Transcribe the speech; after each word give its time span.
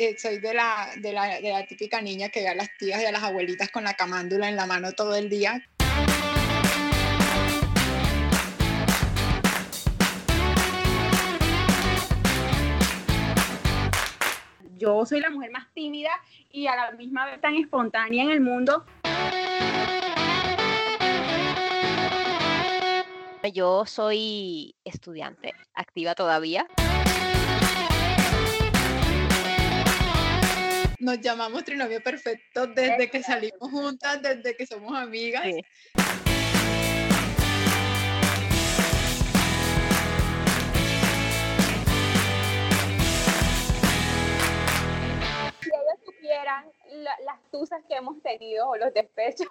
eh, 0.00 0.16
soy 0.18 0.38
de 0.38 0.54
la, 0.54 0.88
de, 0.96 1.12
la, 1.12 1.40
de 1.40 1.50
la 1.50 1.66
típica 1.66 2.00
niña 2.00 2.30
que 2.30 2.40
ve 2.40 2.48
a 2.48 2.54
las 2.54 2.74
tías 2.78 3.02
y 3.02 3.04
a 3.04 3.12
las 3.12 3.22
abuelitas 3.22 3.68
con 3.70 3.84
la 3.84 3.92
camándula 3.92 4.48
en 4.48 4.56
la 4.56 4.64
mano 4.64 4.92
todo 4.92 5.14
el 5.14 5.28
día. 5.28 5.62
yo 14.78 15.04
soy 15.04 15.20
la 15.20 15.28
mujer 15.28 15.50
más 15.50 15.66
tímida 15.74 16.08
y 16.50 16.66
a 16.66 16.74
la 16.74 16.92
misma 16.92 17.26
vez 17.26 17.38
tan 17.42 17.54
espontánea 17.54 18.24
en 18.24 18.30
el 18.30 18.40
mundo. 18.40 18.86
Yo 23.52 23.84
soy 23.84 24.74
estudiante, 24.82 25.52
activa 25.74 26.14
todavía. 26.14 26.66
Nos 31.00 31.18
llamamos 31.20 31.64
Trinovio 31.64 32.02
Perfecto 32.02 32.66
desde 32.66 33.10
que 33.10 33.22
salimos 33.22 33.70
juntas, 33.70 34.20
desde 34.20 34.54
que 34.54 34.66
somos 34.66 34.94
amigas. 34.94 35.46
las 47.24 47.50
tusas 47.50 47.82
que 47.88 47.96
hemos 47.96 48.22
tenido 48.22 48.68
o 48.68 48.76
los 48.76 48.92
despechos. 48.94 49.48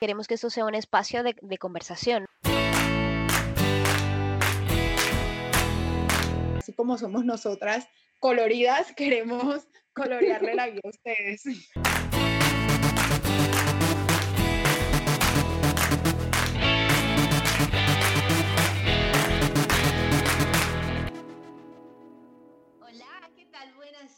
Queremos 0.00 0.26
que 0.26 0.34
esto 0.34 0.50
sea 0.50 0.64
un 0.64 0.74
espacio 0.74 1.22
de, 1.22 1.36
de 1.40 1.58
conversación. 1.58 2.26
Como 6.76 6.98
somos 6.98 7.24
nosotras 7.24 7.88
coloridas, 8.20 8.92
queremos 8.96 9.66
colorearle 9.94 10.54
la 10.54 10.66
vida 10.66 10.80
a 10.84 10.88
ustedes. 10.88 11.42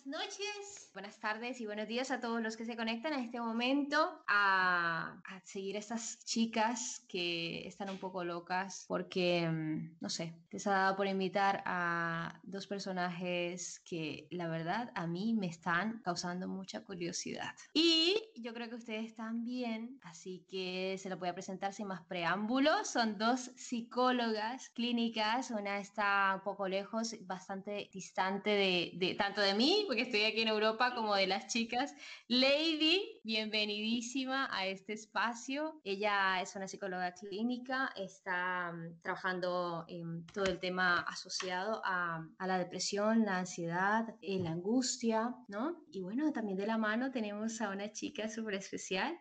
Noches, 0.06 0.90
buenas 0.94 1.18
tardes 1.18 1.60
y 1.60 1.66
buenos 1.66 1.88
días 1.88 2.12
a 2.12 2.20
todos 2.20 2.40
los 2.40 2.56
que 2.56 2.64
se 2.64 2.76
conectan 2.76 3.12
en 3.12 3.20
este 3.20 3.40
momento 3.40 4.22
a, 4.28 5.20
seguir 5.42 5.76
a 5.76 5.80
estas 5.80 6.24
chicas 6.24 7.04
que 7.08 7.66
están 7.66 7.90
un 7.90 7.98
poco 7.98 8.22
locas 8.22 8.84
porque, 8.86 9.48
mm, 9.48 9.96
no 10.00 10.08
sé, 10.08 10.32
les 10.50 10.66
ha 10.68 10.70
dado 10.70 10.96
por 10.96 11.08
invitar 11.08 11.62
a 11.66 12.40
dos 12.44 12.68
personajes 12.68 13.80
que 13.80 14.28
la 14.30 14.48
verdad 14.48 14.92
a 14.94 15.06
mí 15.08 15.34
me 15.34 15.46
están 15.46 16.00
causando 16.04 16.46
mucha 16.46 16.84
curiosidad. 16.84 17.54
Y 17.74 18.16
yo 18.36 18.54
creo 18.54 18.68
que 18.68 18.77
ustedes 18.77 19.14
también, 19.16 19.98
así 20.02 20.46
que 20.48 20.96
se 20.98 21.10
lo 21.10 21.16
voy 21.16 21.30
a 21.30 21.34
presentar 21.34 21.72
sin 21.72 21.88
más 21.88 22.02
preámbulos. 22.02 22.88
Son 22.88 23.18
dos 23.18 23.50
psicólogas 23.56 24.70
clínicas, 24.70 25.50
una 25.50 25.80
está 25.80 26.32
un 26.36 26.42
poco 26.42 26.68
lejos, 26.68 27.16
bastante 27.27 27.90
distante 27.92 28.50
de, 28.50 28.92
de 28.94 29.14
tanto 29.14 29.40
de 29.40 29.54
mí, 29.54 29.84
que 29.97 30.02
estoy 30.02 30.25
aquí 30.25 30.42
en 30.42 30.48
Europa 30.48 30.94
como 30.94 31.14
de 31.14 31.27
las 31.27 31.47
chicas. 31.47 31.94
Lady, 32.28 33.19
bienvenidísima 33.25 34.47
a 34.55 34.66
este 34.66 34.92
espacio. 34.92 35.80
Ella 35.84 36.42
es 36.42 36.55
una 36.55 36.69
psicóloga 36.69 37.14
clínica, 37.14 37.91
está 37.97 38.72
mm, 38.72 39.00
trabajando 39.00 39.86
en 39.89 40.27
todo 40.27 40.44
el 40.44 40.58
tema 40.58 41.01
asociado 41.01 41.80
a, 41.83 42.29
a 42.36 42.46
la 42.46 42.58
depresión, 42.58 43.24
la 43.24 43.39
ansiedad, 43.39 44.14
eh, 44.20 44.39
la 44.39 44.51
angustia, 44.51 45.34
¿no? 45.48 45.83
Y 45.90 46.02
bueno, 46.02 46.30
también 46.30 46.58
de 46.58 46.67
la 46.67 46.77
mano 46.77 47.11
tenemos 47.11 47.63
a 47.63 47.70
una 47.70 47.90
chica 47.90 48.28
súper 48.28 48.55
especial 48.55 49.18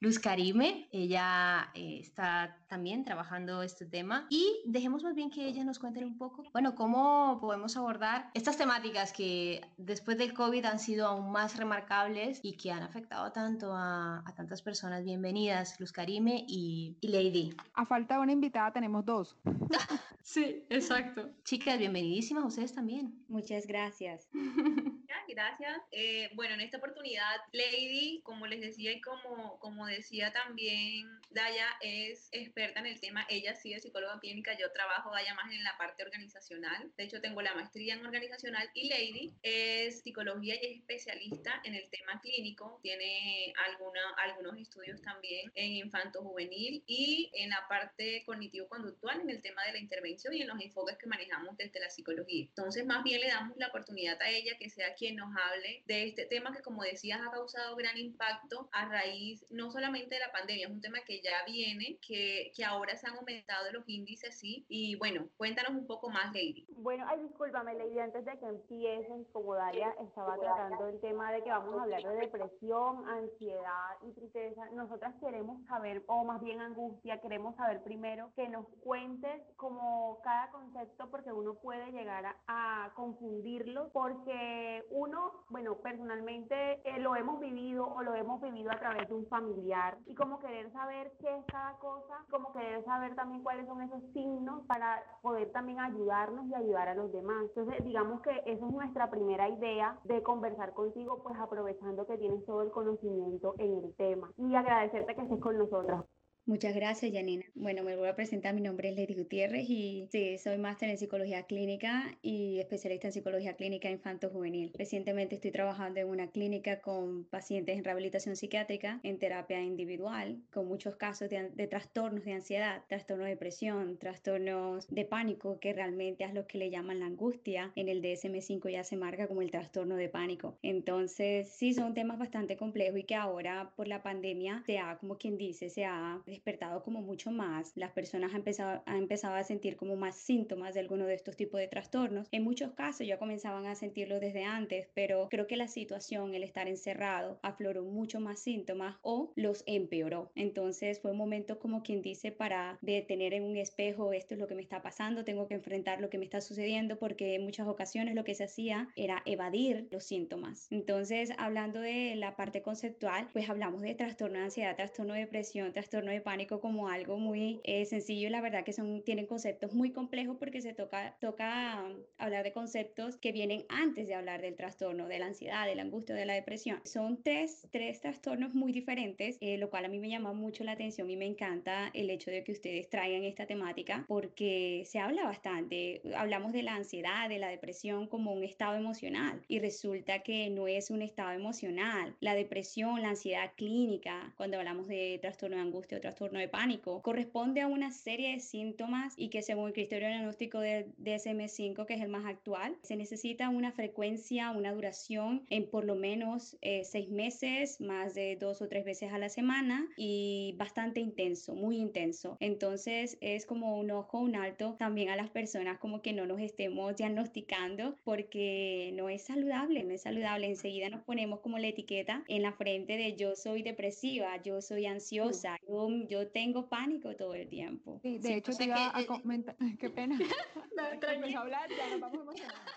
Luz 0.00 0.20
Karime. 0.20 0.88
Ella 0.92 1.70
eh, 1.74 1.98
está 2.00 2.56
también 2.68 3.04
trabajando 3.04 3.62
este 3.62 3.84
tema 3.84 4.26
y 4.30 4.62
dejemos 4.64 5.02
más 5.02 5.14
bien 5.16 5.30
que 5.30 5.46
ella 5.46 5.64
nos 5.64 5.78
cuente 5.78 6.04
un 6.04 6.16
poco, 6.16 6.44
bueno, 6.52 6.74
cómo 6.74 7.38
podemos 7.40 7.76
abordar 7.76 8.30
estas 8.34 8.56
temáticas 8.56 9.12
que 9.12 9.60
después 9.76 10.16
del 10.18 10.34
COVID 10.34 10.64
han 10.66 10.78
sido 10.78 11.08
aún 11.08 11.32
más 11.32 11.56
remarcables 11.56 12.40
y 12.42 12.56
que 12.56 12.70
han 12.70 12.82
afectado 12.82 13.32
tanto 13.32 13.72
a, 13.74 14.22
tantas 14.36 14.62
personas. 14.62 15.04
Bienvenidas, 15.04 15.80
Luz 15.80 15.90
Karime 15.90 16.44
y, 16.46 16.96
y 17.00 17.08
Lady. 17.08 17.54
A 17.74 17.84
falta 17.84 18.14
de 18.14 18.20
una 18.20 18.32
invitada 18.32 18.72
tenemos 18.72 19.04
dos. 19.04 19.36
sí, 20.22 20.64
exacto. 20.70 21.30
Chicas, 21.42 21.78
bienvenidísimas 21.78 22.44
ustedes 22.44 22.72
también. 22.72 23.24
Muchas 23.28 23.66
gracias. 23.66 24.28
Gracias. 25.28 25.82
Eh, 25.92 26.30
bueno, 26.34 26.54
en 26.54 26.62
esta 26.62 26.78
oportunidad, 26.78 27.36
Lady, 27.52 28.22
como 28.24 28.46
les 28.46 28.60
decía 28.60 28.92
y 28.92 29.00
como, 29.00 29.58
como 29.58 29.86
decía 29.88 30.32
también 30.32 31.18
Daya, 31.30 31.68
es 31.82 32.28
experta 32.32 32.80
en 32.80 32.86
el 32.86 33.00
tema. 33.00 33.26
Ella 33.28 33.54
sí 33.54 33.74
es 33.74 33.82
psicóloga 33.82 34.18
clínica, 34.20 34.56
yo 34.58 34.70
trabajo, 34.72 35.10
Daya, 35.10 35.34
más 35.34 35.52
en 35.52 35.62
la 35.62 35.76
parte 35.76 36.02
organizacional. 36.02 36.90
De 36.96 37.04
hecho, 37.04 37.20
tengo 37.20 37.42
la 37.42 37.54
maestría 37.54 37.94
en 37.94 38.06
organizacional 38.06 38.70
y 38.74 38.88
Lady 38.88 39.32
es 39.42 40.00
psicología 40.02 40.54
y 40.54 40.66
es 40.66 40.76
especialista 40.78 41.60
en 41.64 41.74
el 41.74 41.88
tema 41.90 42.20
clínico. 42.20 42.78
Tiene 42.82 43.52
alguna, 43.66 44.00
algunos 44.18 44.56
estudios 44.58 45.02
también 45.02 45.50
en 45.54 45.72
infanto 45.72 46.22
juvenil 46.22 46.82
y 46.86 47.30
en 47.34 47.50
la 47.50 47.66
parte 47.68 48.22
cognitivo-conductual, 48.24 49.20
en 49.20 49.30
el 49.30 49.42
tema 49.42 49.64
de 49.64 49.72
la 49.72 49.78
intervención 49.78 50.34
y 50.34 50.42
en 50.42 50.48
los 50.48 50.60
enfoques 50.60 50.96
que 50.96 51.06
manejamos 51.06 51.56
desde 51.56 51.80
la 51.80 51.90
psicología. 51.90 52.46
Entonces, 52.46 52.86
más 52.86 53.04
bien 53.04 53.20
le 53.20 53.28
damos 53.28 53.56
la 53.58 53.68
oportunidad 53.68 54.20
a 54.22 54.30
ella 54.30 54.56
que 54.58 54.70
sea 54.70 54.94
quien 54.94 55.16
nos 55.16 55.34
hable 55.36 55.82
de 55.86 56.04
este 56.04 56.24
tema 56.24 56.54
que, 56.54 56.62
como 56.62 56.82
decías, 56.82 57.20
ha 57.20 57.30
causado 57.30 57.76
gran 57.76 57.98
impacto 57.98 58.68
a 58.72 58.86
raíz 58.86 59.44
no 59.50 59.70
solamente 59.70 59.77
de 59.78 60.18
la 60.18 60.32
pandemia, 60.32 60.66
es 60.66 60.72
un 60.72 60.80
tema 60.80 60.98
que 61.06 61.20
ya 61.20 61.44
viene, 61.46 61.98
que, 62.06 62.50
que 62.54 62.64
ahora 62.64 62.96
se 62.96 63.06
han 63.06 63.16
aumentado 63.16 63.70
los 63.72 63.88
índices, 63.88 64.36
sí. 64.38 64.66
Y 64.68 64.96
bueno, 64.96 65.28
cuéntanos 65.36 65.72
un 65.72 65.86
poco 65.86 66.10
más, 66.10 66.26
Lady. 66.34 66.66
Bueno, 66.76 67.06
ay, 67.08 67.20
discúlpame, 67.22 67.74
Lady, 67.74 67.98
antes 68.00 68.24
de 68.24 68.38
que 68.38 68.46
empiecen, 68.46 69.24
como 69.32 69.54
Dalia 69.54 69.94
estaba 70.00 70.36
tratando 70.38 70.88
el 70.88 71.00
tema 71.00 71.30
de 71.32 71.42
que 71.44 71.50
vamos 71.50 71.78
a 71.78 71.82
hablar 71.82 72.02
de 72.02 72.16
depresión, 72.16 73.08
ansiedad 73.08 73.96
y 74.02 74.12
tristeza, 74.12 74.68
nosotras 74.72 75.14
queremos 75.20 75.64
saber, 75.66 76.02
o 76.06 76.24
más 76.24 76.40
bien 76.42 76.60
angustia, 76.60 77.20
queremos 77.20 77.54
saber 77.56 77.82
primero 77.82 78.32
que 78.34 78.48
nos 78.48 78.66
cuentes 78.82 79.42
como 79.56 80.20
cada 80.22 80.50
concepto, 80.50 81.08
porque 81.10 81.32
uno 81.32 81.54
puede 81.54 81.92
llegar 81.92 82.26
a, 82.26 82.36
a 82.48 82.94
confundirlo, 82.94 83.90
porque 83.92 84.84
uno, 84.90 85.44
bueno, 85.50 85.78
personalmente 85.78 86.80
eh, 86.84 86.98
lo 86.98 87.14
hemos 87.14 87.38
vivido 87.38 87.86
o 87.86 88.02
lo 88.02 88.14
hemos 88.14 88.40
vivido 88.42 88.72
a 88.72 88.78
través 88.78 89.08
de 89.08 89.14
un 89.14 89.26
familiar 89.28 89.67
y 90.06 90.14
como 90.14 90.38
querer 90.38 90.72
saber 90.72 91.12
qué 91.20 91.36
es 91.36 91.44
cada 91.46 91.74
cosa, 91.78 92.24
como 92.30 92.52
querer 92.52 92.82
saber 92.84 93.14
también 93.14 93.42
cuáles 93.42 93.66
son 93.66 93.82
esos 93.82 94.02
signos 94.14 94.64
para 94.66 95.02
poder 95.20 95.52
también 95.52 95.78
ayudarnos 95.78 96.46
y 96.46 96.54
ayudar 96.54 96.88
a 96.88 96.94
los 96.94 97.12
demás. 97.12 97.44
Entonces, 97.54 97.84
digamos 97.84 98.22
que 98.22 98.30
esa 98.46 98.64
es 98.64 98.72
nuestra 98.72 99.10
primera 99.10 99.48
idea 99.48 99.98
de 100.04 100.22
conversar 100.22 100.72
contigo, 100.72 101.22
pues 101.22 101.38
aprovechando 101.38 102.06
que 102.06 102.16
tienes 102.16 102.44
todo 102.46 102.62
el 102.62 102.70
conocimiento 102.70 103.54
en 103.58 103.84
el 103.84 103.94
tema 103.96 104.32
y 104.38 104.54
agradecerte 104.54 105.14
que 105.14 105.22
estés 105.22 105.40
con 105.40 105.58
nosotras. 105.58 106.04
Muchas 106.48 106.74
gracias, 106.74 107.12
Janina. 107.12 107.44
Bueno, 107.54 107.82
me 107.82 107.94
voy 107.94 108.08
a 108.08 108.16
presentar. 108.16 108.54
Mi 108.54 108.62
nombre 108.62 108.88
es 108.88 108.96
Lady 108.96 109.12
Gutiérrez 109.12 109.68
y 109.68 110.08
sí, 110.10 110.38
soy 110.38 110.56
máster 110.56 110.88
en 110.88 110.96
psicología 110.96 111.42
clínica 111.42 112.16
y 112.22 112.58
especialista 112.58 113.08
en 113.08 113.12
psicología 113.12 113.54
clínica 113.54 113.90
infanto-juvenil. 113.90 114.72
Recientemente 114.72 115.34
estoy 115.34 115.50
trabajando 115.50 116.00
en 116.00 116.08
una 116.08 116.28
clínica 116.28 116.80
con 116.80 117.24
pacientes 117.24 117.76
en 117.76 117.84
rehabilitación 117.84 118.34
psiquiátrica, 118.34 118.98
en 119.02 119.18
terapia 119.18 119.60
individual, 119.62 120.38
con 120.50 120.66
muchos 120.66 120.96
casos 120.96 121.28
de, 121.28 121.50
de 121.50 121.66
trastornos 121.66 122.24
de 122.24 122.32
ansiedad, 122.32 122.82
trastornos 122.88 123.26
de 123.26 123.32
depresión, 123.32 123.98
trastornos 123.98 124.88
de 124.88 125.04
pánico, 125.04 125.60
que 125.60 125.74
realmente 125.74 126.24
es 126.24 126.32
lo 126.32 126.46
que 126.46 126.56
le 126.56 126.70
llaman 126.70 127.00
la 127.00 127.06
angustia. 127.06 127.72
En 127.76 127.90
el 127.90 128.00
DSM-5 128.00 128.70
ya 128.70 128.84
se 128.84 128.96
marca 128.96 129.28
como 129.28 129.42
el 129.42 129.50
trastorno 129.50 129.96
de 129.96 130.08
pánico. 130.08 130.56
Entonces, 130.62 131.50
sí, 131.50 131.74
son 131.74 131.92
temas 131.92 132.18
bastante 132.18 132.56
complejos 132.56 133.00
y 133.00 133.04
que 133.04 133.16
ahora 133.16 133.70
por 133.76 133.86
la 133.86 134.02
pandemia 134.02 134.62
se 134.64 134.78
ha, 134.78 134.96
como 134.96 135.18
quien 135.18 135.36
dice, 135.36 135.68
se 135.68 135.84
ha 135.84 136.22
despertado 136.38 136.82
como 136.82 137.02
mucho 137.02 137.30
más. 137.30 137.72
Las 137.74 137.92
personas 137.92 138.30
han 138.30 138.38
empezado, 138.38 138.82
han 138.86 138.96
empezado 138.98 139.34
a 139.34 139.42
sentir 139.42 139.76
como 139.76 139.96
más 139.96 140.16
síntomas 140.16 140.74
de 140.74 140.80
alguno 140.80 141.06
de 141.06 141.14
estos 141.14 141.36
tipos 141.36 141.60
de 141.60 141.68
trastornos. 141.68 142.28
En 142.30 142.44
muchos 142.44 142.72
casos 142.72 143.06
ya 143.06 143.18
comenzaban 143.18 143.66
a 143.66 143.74
sentirlo 143.74 144.20
desde 144.20 144.44
antes, 144.44 144.88
pero 144.94 145.28
creo 145.28 145.46
que 145.46 145.56
la 145.56 145.68
situación, 145.68 146.34
el 146.34 146.44
estar 146.44 146.68
encerrado, 146.68 147.40
afloró 147.42 147.82
mucho 147.82 148.20
más 148.20 148.38
síntomas 148.40 148.96
o 149.02 149.32
los 149.34 149.64
empeoró. 149.66 150.30
Entonces 150.36 151.00
fue 151.00 151.10
un 151.10 151.18
momento 151.18 151.58
como 151.58 151.82
quien 151.82 152.02
dice 152.02 152.30
para 152.30 152.78
detener 152.82 153.34
en 153.34 153.42
un 153.42 153.56
espejo, 153.56 154.12
esto 154.12 154.34
es 154.34 154.40
lo 154.40 154.46
que 154.46 154.54
me 154.54 154.62
está 154.62 154.80
pasando, 154.80 155.24
tengo 155.24 155.48
que 155.48 155.54
enfrentar 155.54 156.00
lo 156.00 156.08
que 156.08 156.18
me 156.18 156.24
está 156.24 156.40
sucediendo 156.40 156.98
porque 156.98 157.34
en 157.34 157.44
muchas 157.44 157.66
ocasiones 157.66 158.14
lo 158.14 158.24
que 158.24 158.34
se 158.34 158.44
hacía 158.44 158.88
era 158.94 159.22
evadir 159.26 159.88
los 159.90 160.04
síntomas. 160.04 160.68
Entonces, 160.70 161.32
hablando 161.36 161.80
de 161.80 162.14
la 162.16 162.36
parte 162.36 162.62
conceptual, 162.62 163.28
pues 163.32 163.50
hablamos 163.50 163.82
de 163.82 163.94
trastorno 163.94 164.38
de 164.38 164.44
ansiedad, 164.44 164.76
trastorno 164.76 165.14
de 165.14 165.20
depresión, 165.20 165.72
trastorno 165.72 166.10
de 166.10 166.20
pánico 166.28 166.60
como 166.60 166.90
algo 166.90 167.16
muy 167.16 167.58
eh, 167.64 167.86
sencillo. 167.86 168.28
La 168.28 168.42
verdad 168.42 168.62
que 168.62 168.74
son, 168.74 169.02
tienen 169.02 169.24
conceptos 169.24 169.72
muy 169.72 169.92
complejos 169.92 170.36
porque 170.38 170.60
se 170.60 170.74
toca, 170.74 171.16
toca 171.22 171.82
um, 171.82 172.02
hablar 172.18 172.44
de 172.44 172.52
conceptos 172.52 173.16
que 173.16 173.32
vienen 173.32 173.64
antes 173.70 174.06
de 174.08 174.14
hablar 174.14 174.42
del 174.42 174.54
trastorno, 174.54 175.08
de 175.08 175.20
la 175.20 175.28
ansiedad, 175.28 175.64
de 175.66 175.74
la 175.74 175.80
angustia, 175.84 176.14
de 176.14 176.26
la 176.26 176.34
depresión. 176.34 176.82
Son 176.84 177.22
tres, 177.22 177.66
tres 177.70 178.02
trastornos 178.02 178.54
muy 178.54 178.72
diferentes, 178.72 179.38
eh, 179.40 179.56
lo 179.56 179.70
cual 179.70 179.86
a 179.86 179.88
mí 179.88 180.00
me 180.00 180.10
llama 180.10 180.34
mucho 180.34 180.64
la 180.64 180.72
atención 180.72 181.08
y 181.08 181.16
me 181.16 181.24
encanta 181.24 181.90
el 181.94 182.10
hecho 182.10 182.30
de 182.30 182.44
que 182.44 182.52
ustedes 182.52 182.90
traigan 182.90 183.24
esta 183.24 183.46
temática 183.46 184.04
porque 184.06 184.82
se 184.84 184.98
habla 184.98 185.24
bastante. 185.24 186.02
Hablamos 186.14 186.52
de 186.52 186.62
la 186.62 186.74
ansiedad, 186.74 187.30
de 187.30 187.38
la 187.38 187.48
depresión 187.48 188.06
como 188.06 188.34
un 188.34 188.44
estado 188.44 188.76
emocional 188.76 189.40
y 189.48 189.60
resulta 189.60 190.18
que 190.18 190.50
no 190.50 190.68
es 190.68 190.90
un 190.90 191.00
estado 191.00 191.30
emocional. 191.30 192.14
La 192.20 192.34
depresión, 192.34 193.00
la 193.00 193.08
ansiedad 193.08 193.52
clínica, 193.56 194.34
cuando 194.36 194.58
hablamos 194.58 194.88
de 194.88 195.18
trastorno 195.22 195.56
de 195.56 195.62
angustia 195.62 195.96
o 195.96 196.02
trastorno 196.08 196.38
de 196.38 196.48
pánico, 196.48 197.02
corresponde 197.02 197.60
a 197.60 197.66
una 197.66 197.90
serie 197.90 198.32
de 198.32 198.40
síntomas 198.40 199.12
y 199.16 199.28
que 199.28 199.42
según 199.42 199.68
el 199.68 199.72
criterio 199.74 200.08
diagnóstico 200.08 200.58
del 200.60 200.94
DSM-5, 200.96 201.84
que 201.84 201.94
es 201.94 202.00
el 202.00 202.08
más 202.08 202.24
actual, 202.24 202.76
se 202.82 202.96
necesita 202.96 203.50
una 203.50 203.72
frecuencia, 203.72 204.50
una 204.50 204.72
duración 204.72 205.44
en 205.50 205.68
por 205.68 205.84
lo 205.84 205.96
menos 205.96 206.56
eh, 206.62 206.82
seis 206.84 207.10
meses, 207.10 207.80
más 207.80 208.14
de 208.14 208.36
dos 208.36 208.62
o 208.62 208.68
tres 208.68 208.86
veces 208.86 209.12
a 209.12 209.18
la 209.18 209.28
semana 209.28 209.86
y 209.98 210.54
bastante 210.56 211.00
intenso, 211.00 211.54
muy 211.54 211.76
intenso. 211.76 212.38
Entonces 212.40 213.18
es 213.20 213.44
como 213.44 213.78
un 213.78 213.90
ojo, 213.90 214.18
un 214.18 214.34
alto 214.34 214.76
también 214.78 215.10
a 215.10 215.16
las 215.16 215.28
personas 215.28 215.78
como 215.78 216.00
que 216.00 216.14
no 216.14 216.26
nos 216.26 216.40
estemos 216.40 216.96
diagnosticando 216.96 217.96
porque 218.04 218.92
no 218.94 219.10
es 219.10 219.22
saludable, 219.22 219.84
no 219.84 219.92
es 219.92 220.02
saludable. 220.02 220.46
Enseguida 220.46 220.88
nos 220.88 221.02
ponemos 221.02 221.40
como 221.40 221.58
la 221.58 221.68
etiqueta 221.68 222.24
en 222.28 222.42
la 222.42 222.52
frente 222.52 222.96
de 222.96 223.14
yo 223.14 223.36
soy 223.36 223.62
depresiva, 223.62 224.42
yo 224.42 224.62
soy 224.62 224.86
ansiosa, 224.86 225.58
yo, 225.68 225.88
yo 226.06 226.28
tengo 226.28 226.68
pánico 226.68 227.16
todo 227.16 227.34
el 227.34 227.48
tiempo. 227.48 227.98
Sí, 228.02 228.18
de 228.18 228.36
hecho 228.36 228.52
te 228.52 228.64
iba 228.64 228.96
a 228.96 229.06
comentar, 229.06 229.56
qué 229.80 229.90
pena. 229.90 230.18
no, 230.76 230.82
a 230.82 231.40
hablar, 231.40 231.68
ya 231.70 231.90
nos 231.90 232.00
vamos 232.00 232.20
emocionando. 232.20 232.70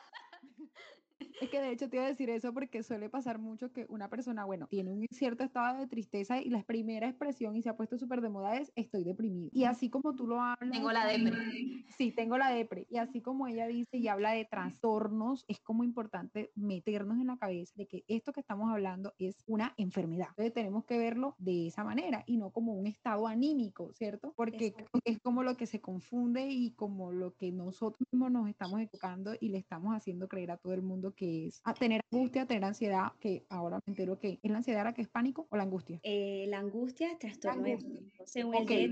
Es 1.41 1.49
que 1.49 1.59
de 1.59 1.71
hecho 1.71 1.89
te 1.89 1.97
iba 1.97 2.05
a 2.05 2.07
decir 2.07 2.29
eso 2.29 2.53
porque 2.53 2.83
suele 2.83 3.09
pasar 3.09 3.39
mucho 3.39 3.73
que 3.73 3.87
una 3.89 4.09
persona, 4.09 4.45
bueno, 4.45 4.67
tiene 4.67 4.91
un 4.91 5.07
cierto 5.09 5.43
estado 5.43 5.79
de 5.79 5.87
tristeza 5.87 6.39
y 6.39 6.51
la 6.51 6.61
primera 6.61 7.07
expresión 7.07 7.55
y 7.55 7.63
se 7.63 7.69
ha 7.69 7.75
puesto 7.75 7.97
súper 7.97 8.21
de 8.21 8.29
moda 8.29 8.57
es 8.57 8.71
estoy 8.75 9.03
deprimido. 9.03 9.49
Y 9.51 9.63
así 9.63 9.89
como 9.89 10.13
tú 10.13 10.27
lo 10.27 10.39
hablas. 10.39 10.69
Tengo 10.71 10.91
la 10.91 11.07
depre. 11.07 11.83
Sí, 11.97 12.11
tengo 12.11 12.37
la 12.37 12.51
depre. 12.51 12.85
Y 12.91 12.97
así 12.97 13.21
como 13.21 13.47
ella 13.47 13.65
dice 13.65 13.97
y 13.97 14.07
habla 14.07 14.33
de 14.33 14.45
trastornos, 14.45 15.43
es 15.47 15.59
como 15.61 15.83
importante 15.83 16.51
meternos 16.53 17.17
en 17.17 17.25
la 17.25 17.37
cabeza 17.37 17.73
de 17.75 17.87
que 17.87 18.03
esto 18.07 18.33
que 18.33 18.41
estamos 18.41 18.69
hablando 18.71 19.13
es 19.17 19.43
una 19.47 19.73
enfermedad. 19.77 20.27
Entonces 20.29 20.53
tenemos 20.53 20.85
que 20.85 20.99
verlo 20.99 21.33
de 21.39 21.65
esa 21.65 21.83
manera 21.83 22.23
y 22.27 22.37
no 22.37 22.51
como 22.51 22.73
un 22.73 22.85
estado 22.85 23.25
anímico, 23.25 23.91
¿cierto? 23.93 24.31
Porque 24.35 24.75
es 25.05 25.19
como 25.19 25.41
lo 25.41 25.57
que 25.57 25.65
se 25.65 25.81
confunde 25.81 26.49
y 26.51 26.75
como 26.75 27.11
lo 27.11 27.33
que 27.33 27.51
nosotros 27.51 28.07
mismos 28.11 28.31
nos 28.31 28.47
estamos 28.47 28.79
educando 28.79 29.33
y 29.39 29.49
le 29.49 29.57
estamos 29.57 29.95
haciendo 29.95 30.27
creer 30.27 30.51
a 30.51 30.57
todo 30.57 30.75
el 30.75 30.83
mundo 30.83 31.15
que 31.15 31.30
es 31.31 31.61
a 31.63 31.73
tener 31.73 32.01
angustia, 32.11 32.45
tener 32.45 32.63
ansiedad, 32.63 33.13
que 33.19 33.45
ahora 33.49 33.79
me 33.85 33.91
entero 33.91 34.19
que 34.19 34.39
es 34.41 34.51
la 34.51 34.57
ansiedad 34.57 34.83
la 34.83 34.93
que 34.93 35.01
es 35.01 35.09
pánico 35.09 35.47
o 35.49 35.57
la 35.57 35.63
angustia. 35.63 35.99
Eh, 36.03 36.45
la 36.47 36.59
angustia 36.59 37.11
es 37.11 37.19
trastorno 37.19 37.63
de 37.63 37.77
pánico, 37.77 38.23
según 38.25 38.55
okay. 38.55 38.85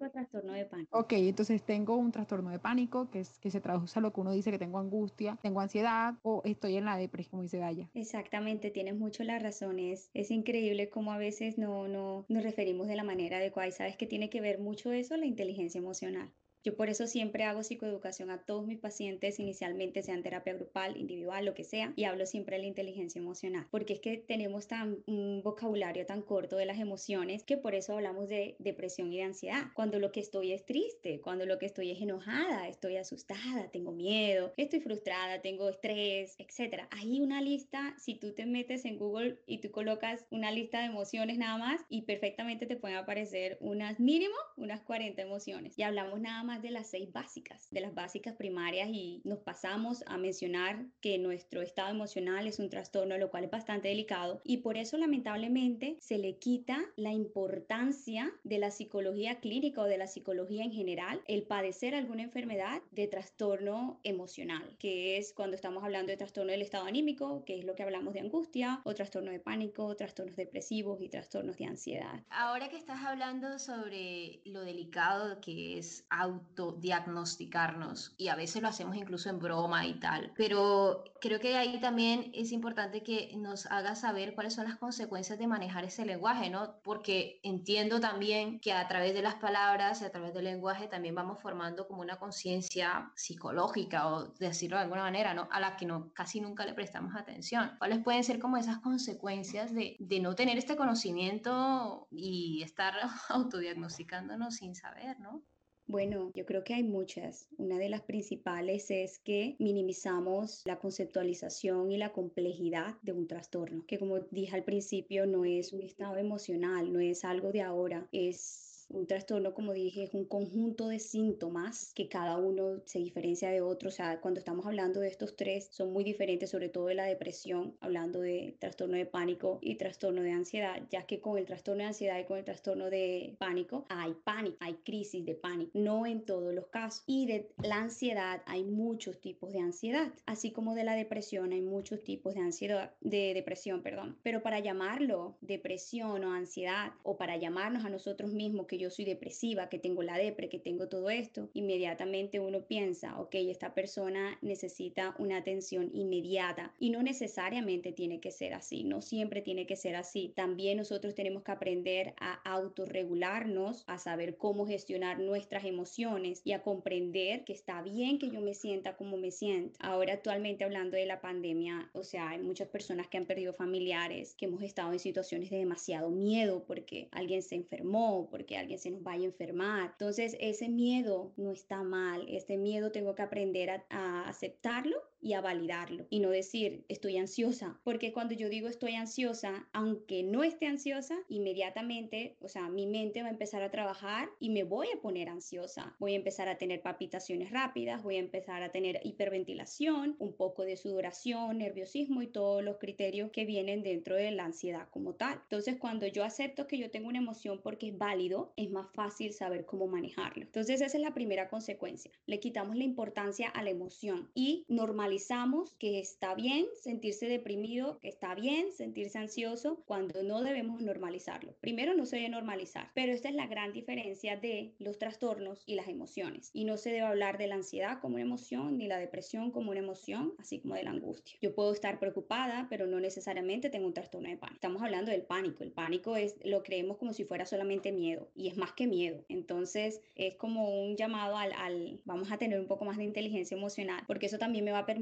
el 0.00 0.10
trastorno 0.10 0.52
de 0.52 0.64
pánico. 0.66 0.98
Ok, 0.98 1.12
entonces 1.12 1.62
tengo 1.62 1.96
un 1.96 2.12
trastorno 2.12 2.50
de 2.50 2.58
pánico 2.58 3.10
que, 3.10 3.20
es, 3.20 3.38
que 3.38 3.50
se 3.50 3.60
traduce 3.60 3.98
a 3.98 4.02
lo 4.02 4.12
que 4.12 4.20
uno 4.20 4.32
dice 4.32 4.50
que 4.50 4.58
tengo 4.58 4.78
angustia, 4.78 5.38
tengo 5.42 5.60
ansiedad 5.60 6.14
o 6.22 6.42
estoy 6.44 6.76
en 6.76 6.84
la 6.84 6.96
depresión, 6.96 7.30
como 7.30 7.42
dice 7.42 7.58
Daya. 7.58 7.88
Exactamente, 7.94 8.70
tienes 8.70 8.96
mucho 8.96 9.24
la 9.24 9.38
razón. 9.38 9.78
Es, 9.78 10.10
es 10.14 10.30
increíble 10.30 10.88
cómo 10.88 11.12
a 11.12 11.18
veces 11.18 11.58
no, 11.58 11.88
no 11.88 12.24
nos 12.28 12.42
referimos 12.42 12.86
de 12.88 12.96
la 12.96 13.04
manera 13.04 13.38
adecuada 13.38 13.68
y 13.68 13.72
sabes 13.72 13.96
que 13.96 14.06
tiene 14.06 14.30
que 14.30 14.40
ver 14.40 14.58
mucho 14.58 14.92
eso 14.92 15.16
la 15.16 15.26
inteligencia 15.26 15.78
emocional. 15.78 16.32
Yo 16.64 16.76
por 16.76 16.88
eso 16.88 17.06
siempre 17.06 17.44
hago 17.44 17.62
psicoeducación 17.62 18.30
a 18.30 18.42
todos 18.42 18.66
mis 18.66 18.78
pacientes, 18.78 19.38
inicialmente 19.38 20.02
sean 20.02 20.22
terapia 20.22 20.54
grupal, 20.54 20.96
individual, 20.96 21.44
lo 21.44 21.54
que 21.54 21.64
sea, 21.64 21.92
y 21.96 22.04
hablo 22.04 22.26
siempre 22.26 22.56
de 22.56 22.62
la 22.62 22.68
inteligencia 22.68 23.20
emocional, 23.20 23.66
porque 23.70 23.94
es 23.94 24.00
que 24.00 24.16
tenemos 24.16 24.66
tan 24.66 24.98
un 25.06 25.42
vocabulario 25.42 26.06
tan 26.06 26.22
corto 26.22 26.56
de 26.56 26.66
las 26.66 26.78
emociones 26.78 27.44
que 27.44 27.56
por 27.56 27.74
eso 27.74 27.94
hablamos 27.94 28.28
de 28.28 28.56
depresión 28.58 29.12
y 29.12 29.18
de 29.18 29.24
ansiedad. 29.24 29.68
Cuando 29.74 29.98
lo 29.98 30.12
que 30.12 30.20
estoy 30.20 30.52
es 30.52 30.64
triste, 30.64 31.20
cuando 31.20 31.46
lo 31.46 31.58
que 31.58 31.66
estoy 31.66 31.90
es 31.90 32.00
enojada, 32.00 32.68
estoy 32.68 32.96
asustada, 32.96 33.70
tengo 33.70 33.92
miedo, 33.92 34.52
estoy 34.56 34.80
frustrada, 34.80 35.40
tengo 35.42 35.68
estrés, 35.68 36.34
etcétera. 36.38 36.88
Hay 36.90 37.20
una 37.20 37.40
lista, 37.40 37.94
si 37.98 38.14
tú 38.14 38.34
te 38.34 38.46
metes 38.46 38.84
en 38.84 38.98
Google 38.98 39.38
y 39.46 39.58
tú 39.58 39.70
colocas 39.70 40.26
una 40.30 40.50
lista 40.50 40.80
de 40.80 40.86
emociones 40.86 41.38
nada 41.38 41.58
más 41.58 41.80
y 41.88 42.02
perfectamente 42.02 42.66
te 42.66 42.76
pueden 42.76 42.96
aparecer 42.96 43.58
unas 43.60 44.00
mínimo 44.00 44.34
unas 44.56 44.80
40 44.82 45.20
emociones. 45.22 45.78
Y 45.78 45.82
hablamos 45.82 46.20
nada 46.20 46.42
más 46.42 46.47
más 46.48 46.62
de 46.62 46.70
las 46.70 46.88
seis 46.88 47.12
básicas, 47.12 47.68
de 47.70 47.82
las 47.82 47.94
básicas 47.94 48.34
primarias 48.34 48.88
y 48.90 49.20
nos 49.22 49.40
pasamos 49.40 50.02
a 50.06 50.16
mencionar 50.16 50.86
que 51.02 51.18
nuestro 51.18 51.60
estado 51.60 51.90
emocional 51.90 52.46
es 52.46 52.58
un 52.58 52.70
trastorno, 52.70 53.18
lo 53.18 53.30
cual 53.30 53.44
es 53.44 53.50
bastante 53.50 53.88
delicado 53.88 54.40
y 54.44 54.56
por 54.56 54.78
eso 54.78 54.96
lamentablemente 54.96 55.98
se 56.00 56.16
le 56.16 56.38
quita 56.38 56.80
la 56.96 57.12
importancia 57.12 58.32
de 58.44 58.56
la 58.56 58.70
psicología 58.70 59.40
clínica 59.40 59.82
o 59.82 59.84
de 59.84 59.98
la 59.98 60.06
psicología 60.06 60.64
en 60.64 60.72
general, 60.72 61.20
el 61.26 61.42
padecer 61.42 61.94
alguna 61.94 62.22
enfermedad 62.22 62.80
de 62.92 63.08
trastorno 63.08 64.00
emocional, 64.02 64.74
que 64.78 65.18
es 65.18 65.34
cuando 65.34 65.54
estamos 65.54 65.84
hablando 65.84 66.12
de 66.12 66.16
trastorno 66.16 66.52
del 66.52 66.62
estado 66.62 66.86
anímico, 66.86 67.44
que 67.44 67.58
es 67.58 67.64
lo 67.66 67.74
que 67.74 67.82
hablamos 67.82 68.14
de 68.14 68.20
angustia, 68.20 68.80
o 68.84 68.94
trastorno 68.94 69.30
de 69.30 69.40
pánico, 69.40 69.94
trastornos 69.96 70.36
depresivos 70.36 71.02
y 71.02 71.10
trastornos 71.10 71.58
de 71.58 71.66
ansiedad. 71.66 72.24
Ahora 72.30 72.70
que 72.70 72.78
estás 72.78 73.04
hablando 73.04 73.58
sobre 73.58 74.40
lo 74.46 74.62
delicado 74.62 75.42
que 75.42 75.76
es 75.76 76.06
auto 76.08 76.37
autodiagnosticarnos 76.38 78.14
y 78.16 78.28
a 78.28 78.36
veces 78.36 78.62
lo 78.62 78.68
hacemos 78.68 78.96
incluso 78.96 79.28
en 79.30 79.38
broma 79.38 79.86
y 79.86 79.98
tal. 80.00 80.32
Pero 80.36 81.04
creo 81.20 81.40
que 81.40 81.56
ahí 81.56 81.80
también 81.80 82.30
es 82.34 82.52
importante 82.52 83.02
que 83.02 83.34
nos 83.36 83.66
haga 83.66 83.94
saber 83.94 84.34
cuáles 84.34 84.54
son 84.54 84.64
las 84.64 84.76
consecuencias 84.76 85.38
de 85.38 85.46
manejar 85.46 85.84
ese 85.84 86.04
lenguaje, 86.04 86.50
¿no? 86.50 86.80
Porque 86.82 87.40
entiendo 87.42 88.00
también 88.00 88.60
que 88.60 88.72
a 88.72 88.86
través 88.88 89.14
de 89.14 89.22
las 89.22 89.34
palabras 89.36 90.00
y 90.00 90.04
a 90.04 90.10
través 90.10 90.34
del 90.34 90.44
lenguaje 90.44 90.86
también 90.86 91.14
vamos 91.14 91.40
formando 91.40 91.86
como 91.86 92.02
una 92.02 92.18
conciencia 92.18 93.10
psicológica 93.14 94.08
o 94.08 94.28
decirlo 94.38 94.76
de 94.76 94.84
alguna 94.84 95.02
manera, 95.02 95.34
¿no? 95.34 95.48
A 95.50 95.60
la 95.60 95.76
que 95.76 95.86
no, 95.86 96.12
casi 96.12 96.40
nunca 96.40 96.64
le 96.64 96.74
prestamos 96.74 97.14
atención. 97.16 97.72
¿Cuáles 97.78 98.02
pueden 98.02 98.24
ser 98.24 98.38
como 98.38 98.56
esas 98.56 98.78
consecuencias 98.78 99.74
de, 99.74 99.96
de 99.98 100.20
no 100.20 100.34
tener 100.34 100.58
este 100.58 100.76
conocimiento 100.76 102.06
y 102.10 102.62
estar 102.62 102.94
autodiagnosticándonos 103.28 104.56
sin 104.56 104.74
saber, 104.74 105.18
¿no? 105.20 105.42
Bueno, 105.90 106.30
yo 106.34 106.44
creo 106.44 106.64
que 106.64 106.74
hay 106.74 106.82
muchas. 106.82 107.48
Una 107.56 107.78
de 107.78 107.88
las 107.88 108.02
principales 108.02 108.90
es 108.90 109.18
que 109.20 109.56
minimizamos 109.58 110.60
la 110.66 110.78
conceptualización 110.78 111.90
y 111.90 111.96
la 111.96 112.12
complejidad 112.12 112.96
de 113.00 113.12
un 113.12 113.26
trastorno, 113.26 113.86
que 113.86 113.98
como 113.98 114.20
dije 114.20 114.54
al 114.54 114.64
principio 114.64 115.24
no 115.24 115.46
es 115.46 115.72
un 115.72 115.80
estado 115.80 116.18
emocional, 116.18 116.92
no 116.92 117.00
es 117.00 117.24
algo 117.24 117.52
de 117.52 117.62
ahora, 117.62 118.06
es 118.12 118.67
un 118.90 119.06
trastorno, 119.06 119.54
como 119.54 119.72
dije, 119.72 120.04
es 120.04 120.14
un 120.14 120.24
conjunto 120.24 120.88
de 120.88 120.98
síntomas 120.98 121.92
que 121.94 122.08
cada 122.08 122.38
uno 122.38 122.80
se 122.86 122.98
diferencia 122.98 123.50
de 123.50 123.60
otro. 123.60 123.88
O 123.88 123.92
sea, 123.92 124.20
cuando 124.20 124.40
estamos 124.40 124.66
hablando 124.66 125.00
de 125.00 125.08
estos 125.08 125.36
tres, 125.36 125.68
son 125.70 125.92
muy 125.92 126.04
diferentes, 126.04 126.50
sobre 126.50 126.68
todo 126.68 126.86
de 126.86 126.94
la 126.94 127.04
depresión, 127.04 127.76
hablando 127.80 128.20
de 128.20 128.56
trastorno 128.58 128.96
de 128.96 129.06
pánico 129.06 129.58
y 129.60 129.76
trastorno 129.76 130.22
de 130.22 130.32
ansiedad, 130.32 130.82
ya 130.90 131.06
que 131.06 131.20
con 131.20 131.38
el 131.38 131.44
trastorno 131.44 131.82
de 131.82 131.88
ansiedad 131.88 132.18
y 132.18 132.24
con 132.24 132.38
el 132.38 132.44
trastorno 132.44 132.90
de 132.90 133.36
pánico 133.38 133.84
hay 133.88 134.14
pánico, 134.24 134.56
hay 134.60 134.74
crisis 134.84 135.24
de 135.24 135.34
pánico, 135.34 135.70
no 135.74 136.06
en 136.06 136.24
todos 136.24 136.54
los 136.54 136.66
casos. 136.68 137.02
Y 137.06 137.26
de 137.26 137.50
la 137.62 137.76
ansiedad 137.76 138.42
hay 138.46 138.64
muchos 138.64 139.20
tipos 139.20 139.52
de 139.52 139.60
ansiedad, 139.60 140.12
así 140.26 140.50
como 140.50 140.74
de 140.74 140.84
la 140.84 140.94
depresión 140.94 141.52
hay 141.52 141.60
muchos 141.60 142.02
tipos 142.02 142.34
de 142.34 142.40
ansiedad, 142.40 142.92
de 143.00 143.34
depresión, 143.34 143.82
perdón. 143.82 144.16
Pero 144.22 144.42
para 144.42 144.60
llamarlo 144.60 145.36
depresión 145.40 146.24
o 146.24 146.32
ansiedad, 146.32 146.92
o 147.02 147.16
para 147.16 147.36
llamarnos 147.36 147.84
a 147.84 147.90
nosotros 147.90 148.32
mismos 148.32 148.66
que 148.66 148.77
yo 148.78 148.90
soy 148.90 149.04
depresiva, 149.04 149.68
que 149.68 149.78
tengo 149.78 150.02
la 150.02 150.16
depre, 150.16 150.48
que 150.48 150.58
tengo 150.58 150.88
todo 150.88 151.10
esto, 151.10 151.50
inmediatamente 151.54 152.40
uno 152.40 152.62
piensa, 152.62 153.18
ok, 153.20 153.34
esta 153.34 153.74
persona 153.74 154.38
necesita 154.42 155.14
una 155.18 155.38
atención 155.38 155.90
inmediata 155.92 156.72
y 156.78 156.90
no 156.90 157.02
necesariamente 157.02 157.92
tiene 157.92 158.20
que 158.20 158.30
ser 158.30 158.54
así, 158.54 158.84
no 158.84 159.02
siempre 159.02 159.42
tiene 159.42 159.66
que 159.66 159.76
ser 159.76 159.96
así. 159.96 160.32
También 160.34 160.78
nosotros 160.78 161.14
tenemos 161.14 161.42
que 161.42 161.52
aprender 161.52 162.14
a 162.20 162.34
autorregularnos, 162.50 163.84
a 163.86 163.98
saber 163.98 164.36
cómo 164.36 164.66
gestionar 164.66 165.18
nuestras 165.18 165.64
emociones 165.64 166.40
y 166.44 166.52
a 166.52 166.62
comprender 166.62 167.44
que 167.44 167.52
está 167.52 167.82
bien 167.82 168.18
que 168.18 168.30
yo 168.30 168.40
me 168.40 168.54
sienta 168.54 168.96
como 168.96 169.16
me 169.16 169.30
siento. 169.30 169.76
Ahora 169.80 170.14
actualmente 170.14 170.64
hablando 170.64 170.96
de 170.96 171.06
la 171.06 171.20
pandemia, 171.20 171.90
o 171.92 172.02
sea, 172.02 172.30
hay 172.30 172.38
muchas 172.38 172.68
personas 172.68 173.08
que 173.08 173.18
han 173.18 173.26
perdido 173.26 173.52
familiares, 173.52 174.34
que 174.34 174.46
hemos 174.46 174.62
estado 174.62 174.92
en 174.92 174.98
situaciones 174.98 175.50
de 175.50 175.58
demasiado 175.58 176.10
miedo 176.10 176.64
porque 176.66 177.08
alguien 177.10 177.42
se 177.42 177.56
enfermó, 177.56 178.28
porque 178.30 178.56
alguien 178.56 178.67
alguien 178.68 178.78
se 178.78 178.90
nos 178.90 179.02
vaya 179.02 179.22
a 179.22 179.26
enfermar. 179.26 179.90
Entonces, 179.92 180.36
ese 180.40 180.68
miedo 180.68 181.32
no 181.36 181.52
está 181.52 181.82
mal, 181.82 182.26
este 182.28 182.58
miedo 182.58 182.92
tengo 182.92 183.14
que 183.14 183.22
aprender 183.22 183.70
a, 183.88 184.28
aceptarlo 184.28 184.98
y 185.20 185.32
a 185.34 185.40
validarlo 185.40 186.06
y 186.10 186.20
no 186.20 186.30
decir 186.30 186.84
estoy 186.88 187.16
ansiosa, 187.16 187.80
porque 187.84 188.12
cuando 188.12 188.34
yo 188.34 188.48
digo 188.48 188.68
estoy 188.68 188.94
ansiosa, 188.94 189.68
aunque 189.72 190.22
no 190.22 190.44
esté 190.44 190.66
ansiosa, 190.66 191.16
inmediatamente, 191.28 192.36
o 192.40 192.48
sea, 192.48 192.68
mi 192.68 192.86
mente 192.86 193.22
va 193.22 193.28
a 193.28 193.32
empezar 193.32 193.62
a 193.62 193.70
trabajar 193.70 194.28
y 194.38 194.50
me 194.50 194.64
voy 194.64 194.88
a 194.94 195.00
poner 195.00 195.28
ansiosa. 195.28 195.96
Voy 195.98 196.12
a 196.14 196.16
empezar 196.16 196.48
a 196.48 196.58
tener 196.58 196.82
palpitaciones 196.82 197.50
rápidas, 197.50 198.02
voy 198.02 198.16
a 198.16 198.20
empezar 198.20 198.62
a 198.62 198.70
tener 198.70 199.00
hiperventilación, 199.04 200.16
un 200.18 200.34
poco 200.34 200.64
de 200.64 200.76
sudoración, 200.76 201.58
nerviosismo 201.58 202.22
y 202.22 202.28
todos 202.28 202.62
los 202.62 202.78
criterios 202.78 203.30
que 203.30 203.44
vienen 203.44 203.82
dentro 203.82 204.14
de 204.14 204.30
la 204.30 204.44
ansiedad 204.44 204.88
como 204.90 205.14
tal. 205.14 205.40
Entonces, 205.42 205.76
cuando 205.78 206.06
yo 206.06 206.24
acepto 206.24 206.66
que 206.66 206.78
yo 206.78 206.90
tengo 206.90 207.08
una 207.08 207.18
emoción 207.18 207.60
porque 207.62 207.88
es 207.88 207.98
válido, 207.98 208.52
es 208.56 208.70
más 208.70 208.88
fácil 208.92 209.32
saber 209.32 209.64
cómo 209.64 209.86
manejarlo. 209.86 210.44
Entonces, 210.44 210.80
esa 210.80 210.96
es 210.96 211.02
la 211.02 211.14
primera 211.14 211.48
consecuencia. 211.48 212.10
Le 212.26 212.40
quitamos 212.40 212.76
la 212.76 212.84
importancia 212.84 213.48
a 213.48 213.62
la 213.62 213.70
emoción 213.70 214.30
y 214.34 214.64
normalizamos 215.08 215.74
que 215.78 216.00
está 216.00 216.34
bien 216.34 216.66
sentirse 216.82 217.28
deprimido, 217.28 217.98
que 217.98 218.08
está 218.08 218.34
bien 218.34 218.72
sentirse 218.72 219.16
ansioso, 219.16 219.82
cuando 219.86 220.22
no 220.22 220.42
debemos 220.42 220.82
normalizarlo. 220.82 221.54
Primero, 221.62 221.94
no 221.94 222.04
se 222.04 222.16
debe 222.16 222.28
normalizar, 222.28 222.90
pero 222.94 223.12
esta 223.12 223.30
es 223.30 223.34
la 223.34 223.46
gran 223.46 223.72
diferencia 223.72 224.36
de 224.36 224.74
los 224.78 224.98
trastornos 224.98 225.62
y 225.64 225.76
las 225.76 225.88
emociones. 225.88 226.50
Y 226.52 226.64
no 226.64 226.76
se 226.76 226.90
debe 226.90 227.06
hablar 227.06 227.38
de 227.38 227.46
la 227.46 227.54
ansiedad 227.54 228.00
como 228.00 228.16
una 228.16 228.24
emoción, 228.24 228.76
ni 228.76 228.86
la 228.86 228.98
depresión 228.98 229.50
como 229.50 229.70
una 229.70 229.80
emoción, 229.80 230.34
así 230.38 230.58
como 230.58 230.74
de 230.74 230.82
la 230.82 230.90
angustia. 230.90 231.38
Yo 231.40 231.54
puedo 231.54 231.72
estar 231.72 231.98
preocupada, 231.98 232.66
pero 232.68 232.86
no 232.86 233.00
necesariamente 233.00 233.70
tengo 233.70 233.86
un 233.86 233.94
trastorno 233.94 234.28
de 234.28 234.36
pánico. 234.36 234.56
Estamos 234.56 234.82
hablando 234.82 235.10
del 235.10 235.22
pánico. 235.22 235.64
El 235.64 235.72
pánico 235.72 236.16
es, 236.16 236.36
lo 236.44 236.62
creemos 236.62 236.98
como 236.98 237.14
si 237.14 237.24
fuera 237.24 237.46
solamente 237.46 237.92
miedo, 237.92 238.28
y 238.34 238.48
es 238.48 238.58
más 238.58 238.72
que 238.72 238.86
miedo. 238.86 239.24
Entonces, 239.30 240.02
es 240.16 240.34
como 240.34 240.84
un 240.84 240.96
llamado 240.96 241.38
al, 241.38 241.54
al 241.54 242.00
vamos 242.04 242.30
a 242.30 242.36
tener 242.36 242.60
un 242.60 242.66
poco 242.66 242.84
más 242.84 242.98
de 242.98 243.04
inteligencia 243.04 243.56
emocional, 243.56 244.04
porque 244.06 244.26
eso 244.26 244.36
también 244.36 244.66
me 244.66 244.72
va 244.72 244.80
a 244.80 244.86
permitir 244.86 244.97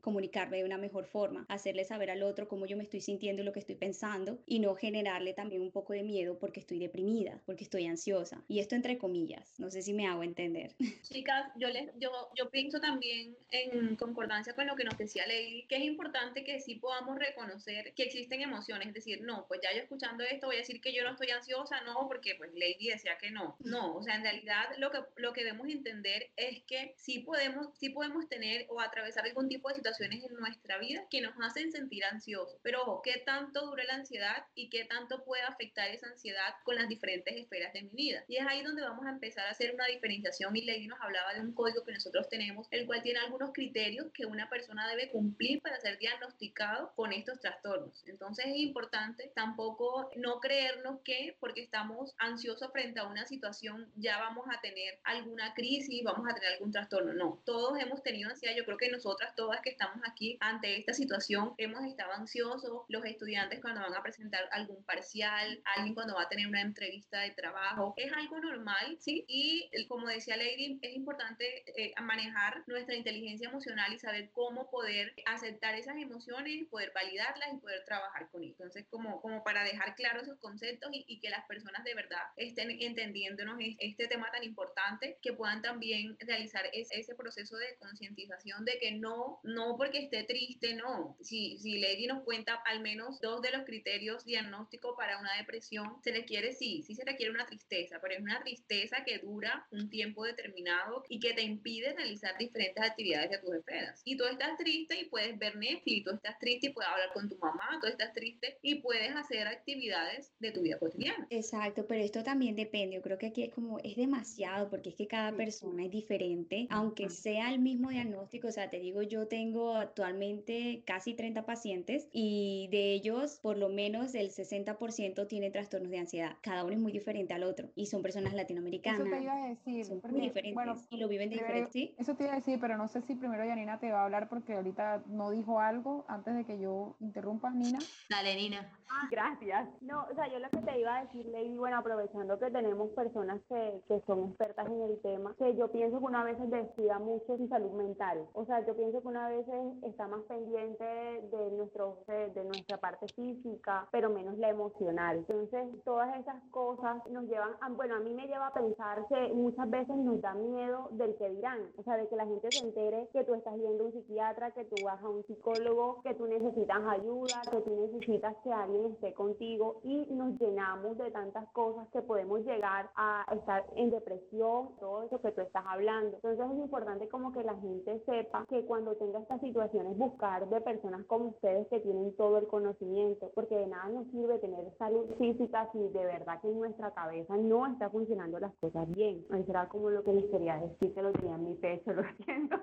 comunicarme 0.00 0.58
de 0.58 0.64
una 0.64 0.78
mejor 0.78 1.06
forma, 1.06 1.44
hacerle 1.48 1.84
saber 1.84 2.10
al 2.10 2.22
otro 2.22 2.48
cómo 2.48 2.66
yo 2.66 2.76
me 2.76 2.82
estoy 2.82 3.00
sintiendo 3.00 3.42
y 3.42 3.44
lo 3.44 3.52
que 3.52 3.60
estoy 3.60 3.74
pensando, 3.74 4.38
y 4.46 4.58
no 4.60 4.74
generarle 4.74 5.32
también 5.32 5.62
un 5.62 5.70
poco 5.70 5.92
de 5.92 6.02
miedo 6.02 6.38
porque 6.38 6.60
estoy 6.60 6.78
deprimida, 6.78 7.40
porque 7.46 7.64
estoy 7.64 7.86
ansiosa. 7.86 8.42
Y 8.48 8.60
esto 8.60 8.74
entre 8.74 8.98
comillas, 8.98 9.58
no 9.58 9.70
sé 9.70 9.82
si 9.82 9.92
me 9.92 10.06
hago 10.06 10.22
entender. 10.22 10.74
Chicas, 11.02 11.50
yo, 11.56 11.68
les, 11.68 11.90
yo, 11.98 12.10
yo 12.36 12.50
pienso 12.50 12.80
también 12.80 13.36
en 13.50 13.96
concordancia 13.96 14.54
con 14.54 14.66
lo 14.66 14.76
que 14.76 14.84
nos 14.84 14.96
decía 14.96 15.26
Lady, 15.26 15.66
que 15.68 15.76
es 15.76 15.84
importante 15.84 16.44
que 16.44 16.60
sí 16.60 16.76
podamos 16.76 17.18
reconocer 17.18 17.92
que 17.94 18.04
existen 18.04 18.42
emociones, 18.42 18.88
es 18.88 18.94
decir, 18.94 19.22
no, 19.22 19.46
pues 19.48 19.60
ya 19.62 19.72
yo 19.74 19.82
escuchando 19.82 20.24
esto 20.24 20.46
voy 20.46 20.56
a 20.56 20.60
decir 20.60 20.80
que 20.80 20.92
yo 20.92 21.02
no 21.04 21.10
estoy 21.10 21.30
ansiosa, 21.30 21.80
no, 21.82 22.06
porque 22.08 22.34
pues 22.36 22.50
Lady 22.54 22.88
decía 22.88 23.16
que 23.18 23.30
no. 23.30 23.56
No, 23.60 23.96
o 23.96 24.02
sea, 24.02 24.16
en 24.16 24.22
realidad 24.22 24.66
lo 24.78 24.90
que, 24.90 24.98
lo 25.16 25.32
que 25.32 25.44
debemos 25.44 25.68
entender 25.68 26.30
es 26.36 26.62
que 26.64 26.94
sí 26.96 27.20
podemos, 27.20 27.68
sí 27.78 27.90
podemos 27.90 28.28
tener 28.28 28.66
o 28.68 28.80
atravesar 28.80 29.24
algún 29.24 29.39
tipo 29.48 29.68
de 29.68 29.76
situaciones 29.76 30.24
en 30.24 30.34
nuestra 30.34 30.78
vida 30.78 31.06
que 31.10 31.20
nos 31.20 31.34
hacen 31.42 31.72
sentir 31.72 32.04
ansiosos. 32.04 32.58
Pero 32.62 32.82
ojo, 32.82 33.02
¿qué 33.02 33.22
tanto 33.24 33.66
dura 33.66 33.84
la 33.84 33.94
ansiedad 33.94 34.44
y 34.54 34.68
qué 34.70 34.84
tanto 34.84 35.24
puede 35.24 35.42
afectar 35.42 35.90
esa 35.90 36.08
ansiedad 36.08 36.54
con 36.64 36.76
las 36.76 36.88
diferentes 36.88 37.34
esferas 37.36 37.72
de 37.72 37.82
mi 37.82 37.90
vida? 37.90 38.24
Y 38.28 38.36
es 38.36 38.46
ahí 38.46 38.62
donde 38.62 38.82
vamos 38.82 39.06
a 39.06 39.10
empezar 39.10 39.46
a 39.46 39.50
hacer 39.50 39.74
una 39.74 39.86
diferenciación. 39.86 40.54
Y 40.56 40.64
Lady 40.64 40.86
nos 40.86 41.00
hablaba 41.00 41.34
de 41.34 41.40
un 41.40 41.54
código 41.54 41.84
que 41.84 41.92
nosotros 41.92 42.28
tenemos, 42.28 42.66
el 42.70 42.86
cual 42.86 43.02
tiene 43.02 43.20
algunos 43.20 43.52
criterios 43.52 44.10
que 44.12 44.26
una 44.26 44.48
persona 44.48 44.88
debe 44.88 45.10
cumplir 45.10 45.60
para 45.60 45.80
ser 45.80 45.98
diagnosticado 45.98 46.92
con 46.94 47.12
estos 47.12 47.40
trastornos. 47.40 48.02
Entonces 48.06 48.46
es 48.46 48.56
importante 48.56 49.30
tampoco 49.34 50.10
no 50.16 50.40
creernos 50.40 51.00
que 51.02 51.36
porque 51.40 51.62
estamos 51.62 52.14
ansiosos 52.18 52.70
frente 52.72 53.00
a 53.00 53.06
una 53.06 53.26
situación 53.26 53.90
ya 53.96 54.18
vamos 54.18 54.46
a 54.50 54.60
tener 54.60 54.98
alguna 55.04 55.54
crisis, 55.54 56.02
vamos 56.04 56.28
a 56.28 56.34
tener 56.34 56.54
algún 56.54 56.72
trastorno. 56.72 57.12
No, 57.12 57.42
todos 57.44 57.78
hemos 57.80 58.02
tenido 58.02 58.30
ansiedad. 58.30 58.54
Yo 58.56 58.64
creo 58.64 58.76
que 58.76 58.90
nosotras 58.90 59.29
todas 59.36 59.60
que 59.60 59.70
estamos 59.70 59.98
aquí 60.06 60.36
ante 60.40 60.78
esta 60.78 60.92
situación 60.92 61.54
hemos 61.58 61.84
estado 61.84 62.12
ansiosos. 62.12 62.82
Los 62.88 63.04
estudiantes 63.04 63.60
cuando 63.60 63.80
van 63.80 63.94
a 63.94 64.02
presentar 64.02 64.48
algún 64.52 64.82
parcial, 64.84 65.60
alguien 65.76 65.94
cuando 65.94 66.14
va 66.14 66.22
a 66.22 66.28
tener 66.28 66.46
una 66.46 66.60
entrevista 66.60 67.20
de 67.20 67.30
trabajo, 67.30 67.94
es 67.96 68.12
algo 68.12 68.40
normal, 68.40 68.96
¿sí? 69.00 69.24
Y 69.28 69.70
como 69.88 70.08
decía 70.08 70.36
Lady, 70.36 70.78
es 70.82 70.94
importante 70.94 71.64
eh, 71.76 71.92
manejar 72.02 72.62
nuestra 72.66 72.94
inteligencia 72.94 73.48
emocional 73.48 73.92
y 73.92 73.98
saber 73.98 74.30
cómo 74.32 74.70
poder 74.70 75.14
aceptar 75.26 75.74
esas 75.74 75.96
emociones, 75.96 76.66
poder 76.68 76.92
validarlas 76.94 77.54
y 77.54 77.58
poder 77.58 77.84
trabajar 77.84 78.28
con 78.30 78.42
ellas. 78.42 78.56
Entonces, 78.60 78.86
como, 78.90 79.20
como 79.20 79.42
para 79.42 79.64
dejar 79.64 79.94
claros 79.94 80.24
esos 80.24 80.38
conceptos 80.38 80.90
y, 80.92 81.04
y 81.08 81.20
que 81.20 81.30
las 81.30 81.46
personas 81.46 81.84
de 81.84 81.94
verdad 81.94 82.22
estén 82.36 82.70
entendiéndonos 82.70 83.56
este 83.78 84.06
tema 84.08 84.30
tan 84.30 84.44
importante, 84.44 85.18
que 85.22 85.32
puedan 85.32 85.62
también 85.62 86.16
realizar 86.20 86.64
ese 86.72 87.14
proceso 87.14 87.56
de 87.56 87.76
concientización 87.78 88.64
de 88.64 88.78
que 88.78 88.92
no, 88.92 89.19
no 89.42 89.76
porque 89.76 90.04
esté 90.04 90.24
triste, 90.24 90.74
no. 90.74 91.16
Si, 91.20 91.58
si 91.58 91.78
Lady 91.78 92.06
nos 92.06 92.22
cuenta 92.22 92.54
al 92.66 92.80
menos 92.80 93.20
dos 93.20 93.42
de 93.42 93.50
los 93.50 93.64
criterios 93.64 94.24
diagnósticos 94.24 94.94
para 94.96 95.18
una 95.18 95.36
depresión, 95.36 95.96
se 96.02 96.12
requiere, 96.12 96.52
sí, 96.52 96.82
sí 96.82 96.94
se 96.94 97.04
requiere 97.04 97.32
una 97.32 97.46
tristeza, 97.46 97.98
pero 98.00 98.14
es 98.14 98.20
una 98.20 98.42
tristeza 98.42 99.04
que 99.04 99.18
dura 99.18 99.66
un 99.70 99.88
tiempo 99.90 100.24
determinado 100.24 101.04
y 101.08 101.20
que 101.20 101.32
te 101.32 101.42
impide 101.42 101.92
realizar 101.94 102.36
diferentes 102.38 102.82
actividades 102.82 103.30
de 103.30 103.38
tus 103.38 103.54
esferas. 103.54 104.02
Y 104.04 104.16
tú 104.16 104.24
estás 104.24 104.56
triste 104.58 105.00
y 105.00 105.04
puedes 105.06 105.38
ver 105.38 105.56
Netflix, 105.56 106.04
tú 106.04 106.14
estás 106.14 106.38
triste 106.38 106.68
y 106.68 106.72
puedes 106.72 106.90
hablar 106.90 107.12
con 107.12 107.28
tu 107.28 107.36
mamá, 107.38 107.78
tú 107.80 107.86
estás 107.86 108.12
triste 108.12 108.58
y 108.62 108.76
puedes 108.76 109.14
hacer 109.14 109.46
actividades 109.46 110.32
de 110.38 110.52
tu 110.52 110.62
vida 110.62 110.78
cotidiana. 110.78 111.26
Exacto, 111.30 111.86
pero 111.86 112.02
esto 112.02 112.22
también 112.22 112.56
depende. 112.56 112.96
Yo 112.96 113.02
creo 113.02 113.18
que 113.18 113.26
aquí 113.26 113.42
es 113.42 113.52
como, 113.52 113.78
es 113.80 113.96
demasiado, 113.96 114.68
porque 114.70 114.90
es 114.90 114.94
que 114.94 115.06
cada 115.06 115.32
persona 115.32 115.84
es 115.84 115.90
diferente, 115.90 116.66
aunque 116.70 117.08
sea 117.08 117.52
el 117.52 117.58
mismo 117.58 117.90
diagnóstico. 117.90 118.48
O 118.48 118.52
sea, 118.52 118.70
te 118.70 118.78
digo, 118.78 119.02
yo 119.10 119.26
tengo 119.26 119.74
actualmente 119.74 120.82
casi 120.86 121.14
30 121.14 121.44
pacientes 121.44 122.08
y 122.12 122.68
de 122.70 122.94
ellos, 122.94 123.40
por 123.42 123.58
lo 123.58 123.68
menos 123.68 124.14
el 124.14 124.30
60% 124.30 125.26
tiene 125.26 125.50
trastornos 125.50 125.90
de 125.90 125.98
ansiedad. 125.98 126.36
Cada 126.40 126.64
uno 126.64 126.72
es 126.72 126.78
muy 126.78 126.92
diferente 126.92 127.34
al 127.34 127.42
otro 127.42 127.68
y 127.74 127.86
son 127.86 128.02
personas 128.02 128.32
latinoamericanas. 128.32 129.00
Eso 129.00 129.10
te 129.10 129.22
iba 129.22 129.34
a 129.34 129.48
decir. 129.48 129.84
Son 129.84 130.00
porque, 130.00 130.16
muy 130.16 130.26
diferentes 130.28 130.54
bueno, 130.54 130.76
y 130.90 130.96
lo 130.96 131.08
viven 131.08 131.28
de 131.28 131.36
diferente. 131.36 131.70
¿sí? 131.72 131.94
Eso 131.98 132.14
te 132.14 132.24
iba 132.24 132.32
a 132.32 132.36
decir, 132.36 132.58
pero 132.60 132.78
no 132.78 132.86
sé 132.88 133.02
si 133.02 133.16
primero 133.16 133.44
Yanina 133.44 133.80
te 133.80 133.90
va 133.90 134.02
a 134.02 134.04
hablar 134.04 134.28
porque 134.28 134.54
ahorita 134.54 135.02
no 135.08 135.30
dijo 135.30 135.60
algo 135.60 136.04
antes 136.08 136.34
de 136.34 136.44
que 136.44 136.58
yo 136.60 136.96
interrumpa, 137.00 137.50
Nina. 137.50 137.80
Dale, 138.08 138.36
Nina. 138.36 138.72
Gracias. 139.10 139.68
No, 139.80 140.06
o 140.10 140.14
sea, 140.14 140.28
yo 140.28 140.38
lo 140.38 140.48
que 140.50 140.58
te 140.58 140.78
iba 140.78 140.96
a 140.96 141.04
decir, 141.04 141.26
Lady, 141.26 141.56
bueno, 141.56 141.78
aprovechando 141.78 142.38
que 142.38 142.50
tenemos 142.50 142.90
personas 142.90 143.40
que, 143.48 143.80
que 143.88 144.00
son 144.06 144.28
expertas 144.28 144.66
en 144.68 144.82
el 144.82 145.00
tema, 145.00 145.34
que 145.38 145.56
yo 145.56 145.70
pienso 145.72 145.98
que 145.98 146.04
una 146.04 146.22
vez 146.22 146.36
descuida 146.50 146.98
mucho 146.98 147.36
su 147.36 147.48
salud 147.48 147.72
mental. 147.72 148.26
O 148.34 148.44
sea, 148.44 148.64
yo 148.66 148.76
pienso 148.76 148.99
que 149.00 149.08
una 149.08 149.28
vez 149.28 149.46
está 149.82 150.06
más 150.08 150.22
pendiente 150.22 150.84
de, 150.84 151.50
nuestro, 151.52 151.98
de, 152.06 152.44
nuestra 152.44 152.78
parte 152.78 153.06
física, 153.14 153.88
pero 153.90 154.10
menos 154.10 154.36
la 154.38 154.48
emocional. 154.48 155.18
Entonces, 155.18 155.82
todas 155.84 156.18
esas 156.18 156.42
cosas 156.50 157.04
nos 157.10 157.24
llevan, 157.24 157.50
a, 157.60 157.68
bueno, 157.70 157.96
a 157.96 158.00
mí 158.00 158.14
me 158.14 158.26
lleva 158.26 158.48
a 158.48 158.52
pensar 158.52 159.06
que 159.08 159.32
muchas 159.32 159.68
veces 159.70 159.96
nos 159.96 160.20
da 160.20 160.34
miedo 160.34 160.88
del 160.92 161.14
que 161.16 161.30
dirán. 161.30 161.60
O 161.76 161.82
sea, 161.82 161.96
de 161.96 162.08
que 162.08 162.16
la 162.16 162.26
gente 162.26 162.50
se 162.50 162.64
entere 162.64 163.08
que 163.12 163.24
tú 163.24 163.34
estás 163.34 163.56
viendo 163.56 163.84
a 163.84 163.86
un 163.86 163.92
psiquiatra, 163.92 164.50
que 164.52 164.64
tú 164.64 164.84
vas 164.84 165.02
a 165.02 165.08
un 165.08 165.24
psicólogo, 165.24 166.02
que 166.02 166.14
tú 166.14 166.26
necesitas 166.26 166.82
ayuda, 166.86 167.42
que 167.50 167.60
tú 167.60 167.76
necesitas 167.76 168.36
que 168.42 168.52
alguien 168.52 168.92
esté 168.92 169.14
contigo 169.14 169.80
y 169.84 170.06
nos 170.10 170.38
llenamos 170.40 170.96
de 170.98 171.10
tantas 171.10 171.48
cosas 171.52 171.88
que 171.92 172.02
podemos 172.02 172.40
llegar 172.44 172.90
a 172.94 173.26
estar 173.32 173.64
en 173.76 173.90
depresión, 173.90 174.70
todo 174.78 175.02
eso 175.02 175.20
que 175.20 175.32
tú 175.32 175.40
estás 175.40 175.64
hablando. 175.66 176.16
Entonces 176.16 176.46
es 176.52 176.58
importante 176.58 177.08
como 177.08 177.32
que 177.32 177.42
la 177.42 177.54
gente 177.56 178.00
sepa 178.06 178.44
que 178.48 178.64
cuando 178.64 178.89
tenga 178.96 179.18
estas 179.18 179.40
situaciones 179.40 179.96
buscar 179.96 180.48
de 180.48 180.60
personas 180.60 181.04
como 181.06 181.26
ustedes 181.26 181.66
que 181.68 181.80
tienen 181.80 182.14
todo 182.16 182.38
el 182.38 182.46
conocimiento, 182.46 183.30
porque 183.34 183.56
de 183.56 183.66
nada 183.66 183.88
nos 183.88 184.06
sirve 184.08 184.38
tener 184.38 184.70
salud 184.78 185.06
física 185.18 185.68
si 185.72 185.78
de 185.78 186.04
verdad 186.04 186.40
que 186.40 186.48
en 186.48 186.58
nuestra 186.58 186.92
cabeza 186.92 187.36
no 187.36 187.66
está 187.66 187.90
funcionando 187.90 188.38
las 188.38 188.54
cosas 188.56 188.90
bien. 188.90 189.24
Eso 189.34 189.50
era 189.50 189.68
como 189.68 189.90
lo 189.90 190.02
que 190.04 190.12
les 190.12 190.24
quería 190.26 190.56
decir, 190.58 190.94
que 190.94 191.02
lo 191.02 191.12
tenía 191.12 191.34
en 191.34 191.44
mi 191.44 191.54
pecho, 191.54 191.92
lo 191.94 192.02
siento. 192.24 192.56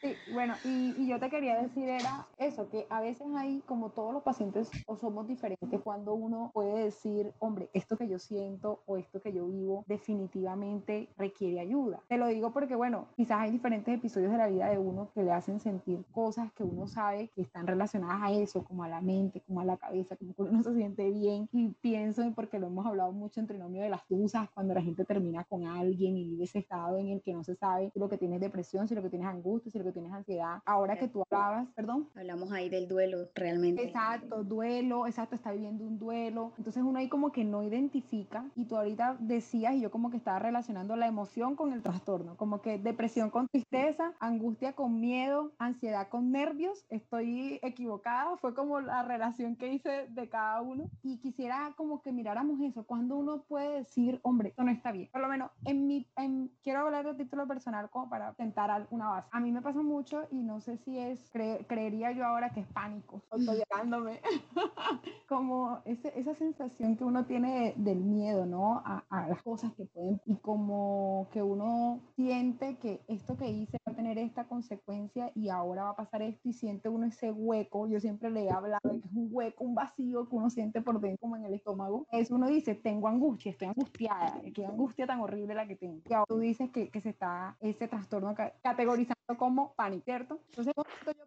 Sí, 0.00 0.14
bueno, 0.32 0.54
y, 0.64 0.94
y 0.98 1.08
yo 1.08 1.20
te 1.20 1.30
quería 1.30 1.62
decir 1.62 1.88
era 1.88 2.26
eso, 2.38 2.68
que 2.68 2.86
a 2.90 3.00
veces 3.00 3.26
hay, 3.36 3.60
como 3.66 3.90
todos 3.90 4.12
los 4.12 4.22
pacientes, 4.22 4.70
o 4.86 4.96
somos 4.96 5.28
diferentes 5.28 5.80
cuando 5.82 6.14
uno 6.14 6.50
puede 6.52 6.84
decir, 6.84 7.32
hombre, 7.38 7.68
esto 7.72 7.96
que 7.96 8.08
yo 8.08 8.18
siento 8.18 8.80
o 8.86 8.96
esto 8.96 9.20
que 9.20 9.32
yo 9.32 9.46
vivo 9.46 9.84
definitivamente 9.86 11.08
requiere 11.16 11.60
ayuda. 11.60 12.00
Te 12.08 12.18
lo 12.18 12.26
digo 12.26 12.52
porque, 12.52 12.74
bueno, 12.74 13.06
quizás 13.16 13.40
hay 13.40 13.50
diferentes 13.50 13.94
episodios 13.94 14.32
de 14.32 14.38
la 14.38 14.48
vida 14.48 14.68
de 14.68 14.78
uno 14.78 15.10
que 15.14 15.22
le 15.22 15.32
hacen 15.32 15.60
sentir 15.62 16.04
cosas 16.12 16.52
que 16.52 16.62
uno 16.62 16.86
sabe 16.86 17.28
que 17.28 17.42
están 17.42 17.66
relacionadas 17.66 18.22
a 18.22 18.32
eso, 18.32 18.64
como 18.64 18.84
a 18.84 18.88
la 18.88 19.00
mente, 19.00 19.40
como 19.46 19.60
a 19.60 19.64
la 19.64 19.76
cabeza, 19.76 20.16
como 20.16 20.34
que 20.34 20.42
uno 20.42 20.52
no 20.52 20.62
se 20.62 20.74
siente 20.74 21.10
bien. 21.10 21.48
Y 21.52 21.68
pienso, 21.80 22.22
en 22.22 22.34
porque 22.34 22.58
lo 22.58 22.66
hemos 22.66 22.86
hablado 22.86 23.12
mucho 23.12 23.40
en 23.40 23.46
trinomio 23.46 23.82
de 23.82 23.88
las 23.88 24.06
tusas, 24.06 24.50
cuando 24.50 24.74
la 24.74 24.82
gente 24.82 25.04
termina 25.04 25.44
con 25.44 25.66
alguien 25.66 26.16
y 26.16 26.28
vive 26.28 26.44
ese 26.44 26.58
estado 26.58 26.98
en 26.98 27.08
el 27.08 27.22
que 27.22 27.32
no 27.32 27.44
se 27.44 27.54
sabe 27.54 27.90
si 27.90 27.98
lo 27.98 28.08
que 28.08 28.18
tienes 28.18 28.36
es 28.36 28.42
depresión, 28.42 28.88
si 28.88 28.94
lo 28.94 29.02
que 29.02 29.10
tienes 29.10 29.28
es 29.28 29.34
angustia, 29.34 29.70
si 29.70 29.78
lo 29.78 29.84
que 29.84 29.92
tienes 29.92 30.10
es 30.10 30.16
ansiedad. 30.16 30.62
Ahora 30.64 30.96
que 30.96 31.08
tú 31.08 31.22
hablabas, 31.22 31.68
perdón. 31.74 32.08
Hablamos 32.14 32.52
ahí 32.52 32.68
del 32.68 32.88
duelo, 32.88 33.28
realmente. 33.34 33.84
Exacto, 33.84 34.44
duelo, 34.44 35.06
exacto, 35.06 35.34
está 35.34 35.52
viviendo 35.52 35.84
un 35.84 35.98
duelo. 35.98 36.52
Entonces 36.58 36.82
uno 36.82 36.98
ahí 36.98 37.08
como 37.08 37.32
que 37.32 37.44
no 37.44 37.62
identifica 37.62 38.44
y 38.56 38.64
tú 38.64 38.76
ahorita 38.76 39.16
decías 39.20 39.74
y 39.74 39.80
yo 39.80 39.90
como 39.90 40.10
que 40.10 40.16
estaba 40.16 40.38
relacionando 40.38 40.96
la 40.96 41.06
emoción 41.06 41.56
con 41.56 41.72
el 41.72 41.82
trastorno, 41.82 42.36
como 42.36 42.60
que 42.60 42.78
depresión 42.78 43.30
con 43.30 43.48
tristeza, 43.48 44.12
angustia 44.18 44.72
con 44.72 45.00
miedo 45.00 45.41
ansiedad 45.58 46.08
con 46.08 46.32
nervios, 46.32 46.84
estoy 46.88 47.58
equivocada, 47.62 48.36
fue 48.38 48.54
como 48.54 48.80
la 48.80 49.02
relación 49.02 49.56
que 49.56 49.72
hice 49.72 50.08
de 50.08 50.28
cada 50.28 50.60
uno 50.60 50.88
y 51.02 51.18
quisiera 51.18 51.72
como 51.76 52.02
que 52.02 52.12
miráramos 52.12 52.60
eso, 52.60 52.84
cuando 52.84 53.16
uno 53.16 53.42
puede 53.48 53.78
decir, 53.78 54.20
hombre, 54.22 54.50
esto 54.50 54.62
no 54.64 54.70
está 54.70 54.92
bien. 54.92 55.08
Por 55.12 55.20
lo 55.20 55.28
menos 55.28 55.50
en 55.64 55.86
mi, 55.86 56.06
en, 56.16 56.50
quiero 56.62 56.80
hablar 56.80 57.04
de 57.06 57.14
título 57.14 57.46
personal 57.46 57.90
como 57.90 58.08
para 58.08 58.32
tentar 58.34 58.70
alguna 58.70 59.08
base. 59.08 59.28
A 59.32 59.40
mí 59.40 59.50
me 59.52 59.62
pasa 59.62 59.82
mucho 59.82 60.26
y 60.30 60.42
no 60.42 60.60
sé 60.60 60.78
si 60.78 60.98
es, 60.98 61.30
creería 61.30 62.12
yo 62.12 62.24
ahora 62.24 62.50
que 62.50 62.60
es 62.60 62.66
pánico, 62.68 63.22
estoy 63.32 63.56
llegándome, 63.56 64.20
como 65.28 65.80
ese, 65.84 66.12
esa 66.18 66.34
sensación 66.34 66.96
que 66.96 67.04
uno 67.04 67.24
tiene 67.26 67.74
del 67.76 68.00
miedo, 68.00 68.46
¿no? 68.46 68.82
A, 68.84 69.04
a 69.08 69.28
las 69.28 69.42
cosas 69.42 69.72
que 69.74 69.84
pueden 69.86 70.20
y 70.26 70.36
como 70.36 71.28
que 71.32 71.42
uno 71.42 72.00
siente 72.16 72.76
que 72.76 73.00
esto 73.08 73.36
que 73.36 73.48
hice 73.48 73.78
va 73.86 73.92
a 73.92 73.96
tener 73.96 74.18
esta 74.18 74.44
consecuencia 74.44 75.31
y 75.34 75.48
ahora 75.48 75.84
va 75.84 75.90
a 75.90 75.96
pasar 75.96 76.22
esto 76.22 76.48
y 76.48 76.52
siente 76.52 76.88
uno 76.88 77.06
ese 77.06 77.30
hueco. 77.30 77.86
Yo 77.86 78.00
siempre 78.00 78.30
le 78.30 78.44
he 78.44 78.50
hablado 78.50 78.80
que 78.82 79.06
es 79.06 79.12
un 79.12 79.28
hueco, 79.30 79.64
un 79.64 79.74
vacío 79.74 80.28
que 80.28 80.34
uno 80.34 80.50
siente 80.50 80.82
por 80.82 81.00
dentro, 81.00 81.20
como 81.20 81.36
en 81.36 81.44
el 81.44 81.54
estómago. 81.54 82.06
Es 82.10 82.30
uno 82.30 82.48
dice, 82.48 82.74
tengo 82.74 83.08
angustia, 83.08 83.52
estoy 83.52 83.68
angustiada, 83.68 84.40
qué 84.54 84.66
angustia 84.66 85.06
tan 85.06 85.20
horrible 85.20 85.54
la 85.54 85.66
que 85.66 85.76
tengo. 85.76 86.00
Y 86.08 86.12
ahora 86.12 86.26
tú 86.26 86.38
dices 86.38 86.70
que, 86.70 86.88
que 86.88 87.00
se 87.00 87.10
está 87.10 87.56
ese 87.60 87.88
trastorno 87.88 88.34
categorizando 88.62 89.16
como 89.36 89.72
pánico, 89.74 90.04
¿cierto? 90.04 90.40
Entonces, 90.50 90.74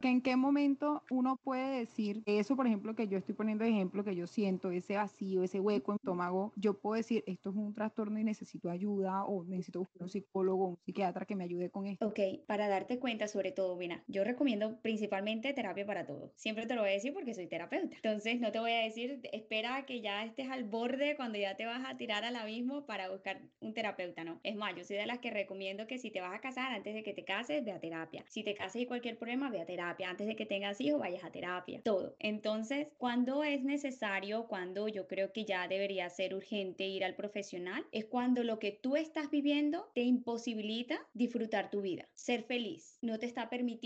¿en 0.01 0.21
qué 0.21 0.35
momento 0.35 1.01
uno 1.09 1.37
puede 1.37 1.79
decir 1.79 2.21
eso, 2.25 2.55
por 2.55 2.67
ejemplo, 2.67 2.95
que 2.95 3.07
yo 3.07 3.17
estoy 3.17 3.35
poniendo 3.35 3.63
de 3.63 3.71
ejemplo, 3.71 4.03
que 4.03 4.15
yo 4.15 4.27
siento 4.27 4.71
ese 4.71 4.95
vacío, 4.95 5.43
ese 5.43 5.59
hueco 5.59 5.91
en 5.91 5.95
el 5.95 5.99
estómago, 5.99 6.51
yo 6.55 6.75
puedo 6.75 6.95
decir, 6.95 7.23
esto 7.27 7.49
es 7.49 7.55
un 7.55 7.73
trastorno 7.73 8.19
y 8.19 8.23
necesito 8.23 8.69
ayuda 8.69 9.23
o 9.25 9.43
necesito 9.45 9.79
buscar 9.79 10.03
un 10.03 10.09
psicólogo, 10.09 10.67
un 10.67 10.77
psiquiatra 10.85 11.25
que 11.25 11.35
me 11.35 11.43
ayude 11.43 11.69
con 11.69 11.87
esto? 11.87 12.07
Ok, 12.07 12.19
para 12.45 12.67
darte 12.67 12.99
cuenta 12.99 13.27
sobre 13.27 13.51
todo, 13.51 13.75
mira, 13.75 13.94
yo 14.07 14.23
recomiendo 14.23 14.79
principalmente 14.81 15.53
terapia 15.53 15.85
para 15.85 16.05
todo. 16.05 16.31
Siempre 16.35 16.65
te 16.65 16.75
lo 16.75 16.81
voy 16.81 16.91
a 16.91 16.93
decir 16.93 17.13
porque 17.13 17.33
soy 17.33 17.47
terapeuta. 17.47 17.95
Entonces, 17.95 18.39
no 18.39 18.51
te 18.51 18.59
voy 18.59 18.71
a 18.71 18.83
decir, 18.83 19.19
espera 19.31 19.85
que 19.85 20.01
ya 20.01 20.23
estés 20.23 20.49
al 20.49 20.63
borde 20.63 21.15
cuando 21.15 21.37
ya 21.37 21.55
te 21.55 21.65
vas 21.65 21.83
a 21.85 21.97
tirar 21.97 22.23
al 22.23 22.35
abismo 22.35 22.85
para 22.85 23.09
buscar 23.09 23.41
un 23.59 23.73
terapeuta, 23.73 24.23
no. 24.23 24.39
Es 24.43 24.55
más, 24.55 24.75
yo 24.75 24.83
soy 24.83 24.97
de 24.97 25.05
las 25.05 25.19
que 25.19 25.31
recomiendo 25.31 25.87
que 25.87 25.97
si 25.97 26.11
te 26.11 26.21
vas 26.21 26.33
a 26.33 26.41
casar, 26.41 26.71
antes 26.71 26.93
de 26.93 27.03
que 27.03 27.13
te 27.13 27.23
cases, 27.23 27.63
ve 27.63 27.71
a 27.71 27.79
terapia. 27.79 28.23
Si 28.27 28.43
te 28.43 28.53
casas 28.53 28.81
y 28.81 28.85
cualquier 28.85 29.17
problema, 29.17 29.49
ve 29.49 29.61
a 29.61 29.65
terapia. 29.65 30.09
Antes 30.09 30.27
de 30.27 30.35
que 30.35 30.45
tengas 30.45 30.79
hijos, 30.81 30.99
vayas 30.99 31.23
a 31.23 31.31
terapia. 31.31 31.81
Todo. 31.83 32.15
Entonces, 32.19 32.87
cuando 32.97 33.43
es 33.43 33.63
necesario, 33.63 34.47
cuando 34.47 34.87
yo 34.87 35.07
creo 35.07 35.31
que 35.31 35.45
ya 35.45 35.67
debería 35.67 36.09
ser 36.09 36.33
urgente 36.35 36.87
ir 36.87 37.03
al 37.03 37.15
profesional, 37.15 37.85
es 37.91 38.05
cuando 38.05 38.43
lo 38.43 38.59
que 38.59 38.71
tú 38.71 38.95
estás 38.95 39.29
viviendo 39.29 39.89
te 39.93 40.01
imposibilita 40.01 40.99
disfrutar 41.13 41.69
tu 41.69 41.81
vida, 41.81 42.09
ser 42.13 42.43
feliz. 42.43 42.97
No 43.01 43.19
te 43.19 43.25
está 43.25 43.49
permitiendo 43.49 43.84